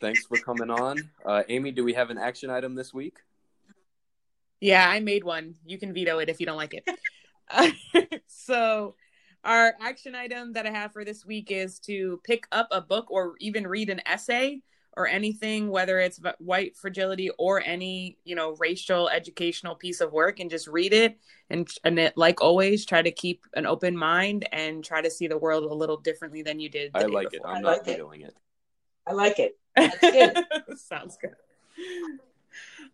thanks 0.01 0.25
for 0.27 0.39
coming 0.39 0.71
on. 0.71 1.11
Uh, 1.25 1.43
Amy, 1.49 1.73
do 1.73 1.85
we 1.85 1.93
have 1.95 2.11
an 2.11 2.19
action 2.19 2.51
item 2.51 2.75
this 2.75 2.93
week? 2.95 3.19
Yeah, 4.61 4.89
I 4.89 5.01
made 5.01 5.25
one. 5.25 5.57
You 5.67 5.79
can 5.79 5.93
veto 5.93 6.19
it 6.21 6.29
if 6.31 6.41
you 6.41 6.47
don't 6.47 6.57
like 6.57 6.75
it. 6.75 8.23
so, 8.27 8.95
our 9.45 9.75
action 9.81 10.15
item 10.15 10.53
that 10.55 10.67
I 10.67 10.71
have 10.71 10.93
for 10.93 11.05
this 11.05 11.25
week 11.25 11.51
is 11.51 11.79
to 11.81 12.21
pick 12.25 12.47
up 12.53 12.69
a 12.71 12.81
book 12.81 13.11
or 13.11 13.35
even 13.41 13.67
read 13.67 13.91
an 13.91 14.01
essay 14.07 14.63
or 14.97 15.09
anything, 15.09 15.69
whether 15.69 15.99
it's 15.99 16.21
white 16.39 16.77
fragility 16.77 17.31
or 17.39 17.61
any, 17.65 18.17
you 18.25 18.35
know, 18.35 18.55
racial 18.59 19.09
educational 19.09 19.75
piece 19.75 20.01
of 20.01 20.13
work 20.13 20.41
and 20.41 20.51
just 20.51 20.69
read 20.69 20.93
it 20.93 21.19
and 21.51 21.69
and 21.85 21.99
it, 21.99 22.17
like 22.17 22.41
always 22.41 22.85
try 22.87 23.03
to 23.03 23.11
keep 23.11 23.45
an 23.55 23.67
open 23.67 23.97
mind 23.97 24.49
and 24.53 24.85
try 24.85 25.03
to 25.03 25.11
see 25.11 25.27
the 25.27 25.39
world 25.39 25.65
a 25.65 25.75
little 25.75 25.97
differently 25.97 26.43
than 26.43 26.61
you 26.61 26.69
did. 26.69 26.93
I 26.95 27.05
like 27.05 27.31
before. 27.31 27.51
it. 27.51 27.51
I'm 27.51 27.57
I 27.57 27.61
not 27.61 27.87
like 27.87 27.97
doing 27.97 28.21
it. 28.23 28.35
I 29.07 29.13
like 29.13 29.39
it. 29.39 29.59
That's 29.77 30.01
good. 30.01 30.79
Sounds 30.79 31.19
good. 31.21 31.35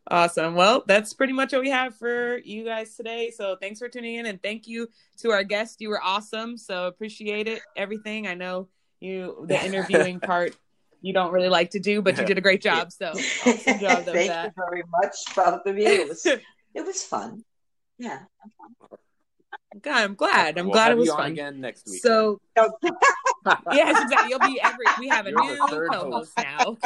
Awesome. 0.08 0.54
Well, 0.54 0.82
that's 0.86 1.12
pretty 1.12 1.32
much 1.32 1.52
what 1.52 1.62
we 1.62 1.70
have 1.70 1.94
for 1.94 2.38
you 2.38 2.64
guys 2.64 2.96
today. 2.96 3.30
So 3.30 3.56
thanks 3.60 3.78
for 3.78 3.88
tuning 3.88 4.16
in 4.16 4.26
and 4.26 4.42
thank 4.42 4.66
you 4.66 4.88
to 5.18 5.30
our 5.30 5.44
guest. 5.44 5.80
You 5.80 5.90
were 5.90 6.02
awesome. 6.02 6.56
So 6.56 6.86
appreciate 6.86 7.46
it. 7.46 7.60
Everything. 7.76 8.26
I 8.26 8.34
know 8.34 8.68
you 9.00 9.44
the 9.46 9.64
interviewing 9.64 10.20
part 10.20 10.56
you 11.02 11.12
don't 11.12 11.32
really 11.32 11.48
like 11.48 11.70
to 11.70 11.80
do, 11.80 12.02
but 12.02 12.18
you 12.18 12.24
did 12.24 12.38
a 12.38 12.40
great 12.40 12.60
job. 12.60 12.92
So 12.92 13.06
awesome 13.46 13.78
job 13.78 14.04
Thank 14.04 14.28
that. 14.28 14.46
you 14.46 14.52
very 14.68 14.82
much, 14.90 15.16
both 15.34 15.66
of 15.66 15.78
you. 15.78 15.86
It 15.86 16.08
was 16.08 16.26
it 16.74 16.86
was 16.86 17.02
fun. 17.02 17.44
Yeah. 17.98 18.20
God, 19.80 20.02
I'm 20.02 20.14
glad. 20.14 20.58
I'm 20.58 20.66
we'll 20.66 20.72
glad 20.72 20.92
it 20.92 20.98
was 20.98 21.10
fun. 21.10 21.32
Again 21.32 21.60
next 21.60 21.86
week. 21.86 22.02
So, 22.02 22.40
yes, 22.56 24.02
exactly. 24.02 24.30
You'll 24.30 24.40
be 24.40 24.60
every. 24.60 24.84
We 24.98 25.08
have 25.08 25.26
a 25.26 25.30
You're 25.30 25.44
new 25.44 25.88
co-host 25.88 26.32
now. 26.36 26.76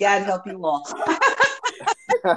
God 0.00 0.22
help 0.22 0.46
you 0.46 0.64
all. 0.64 0.86
all, 2.24 2.34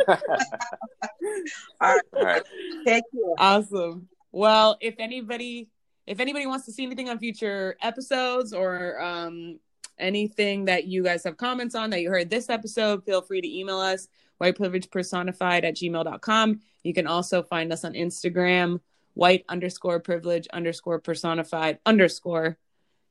right. 1.81 2.01
all 2.13 2.23
right. 2.23 2.43
Thank 2.85 3.05
you. 3.13 3.35
Awesome. 3.37 4.07
Well, 4.31 4.77
if 4.81 4.95
anybody, 4.99 5.69
if 6.07 6.19
anybody 6.19 6.45
wants 6.45 6.65
to 6.65 6.71
see 6.71 6.83
anything 6.83 7.09
on 7.09 7.19
future 7.19 7.75
episodes 7.81 8.53
or 8.53 9.01
um, 9.01 9.59
anything 9.97 10.65
that 10.65 10.85
you 10.85 11.03
guys 11.03 11.23
have 11.23 11.37
comments 11.37 11.75
on 11.75 11.89
that 11.91 12.01
you 12.01 12.09
heard 12.09 12.29
this 12.29 12.49
episode, 12.49 13.05
feel 13.05 13.21
free 13.21 13.41
to 13.41 13.59
email 13.59 13.79
us 13.79 14.07
white 14.37 14.55
privilege 14.55 14.89
personified 14.89 15.63
at 15.63 15.75
gmail.com. 15.75 16.59
You 16.83 16.93
can 16.93 17.07
also 17.07 17.43
find 17.43 17.71
us 17.71 17.85
on 17.85 17.93
Instagram, 17.93 18.79
white 19.13 19.45
underscore 19.47 19.99
privilege 19.99 20.47
underscore 20.51 20.99
personified 20.99 21.79
underscore. 21.85 22.57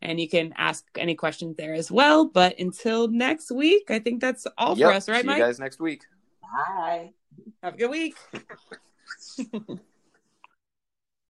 And 0.03 0.19
you 0.19 0.29
can 0.29 0.55
ask 0.57 0.85
any 0.97 1.15
questions 1.15 1.57
there 1.57 1.75
as 1.75 1.91
well. 1.91 2.25
But 2.25 2.59
until 2.59 3.07
next 3.09 3.53
week, 3.53 3.91
I 3.91 3.99
think 3.99 4.21
that's 4.21 4.47
all 4.57 4.77
yep. 4.77 4.89
for 4.89 4.95
us, 4.95 5.09
right, 5.09 5.21
See 5.21 5.27
Mike? 5.27 5.39
you 5.39 5.45
guys 5.45 5.61
next 5.61 5.79
week. 5.79 6.03
Bye. 6.53 7.13
Have 7.63 7.75
a 7.75 7.77
good 7.77 7.91
week. 7.91 8.17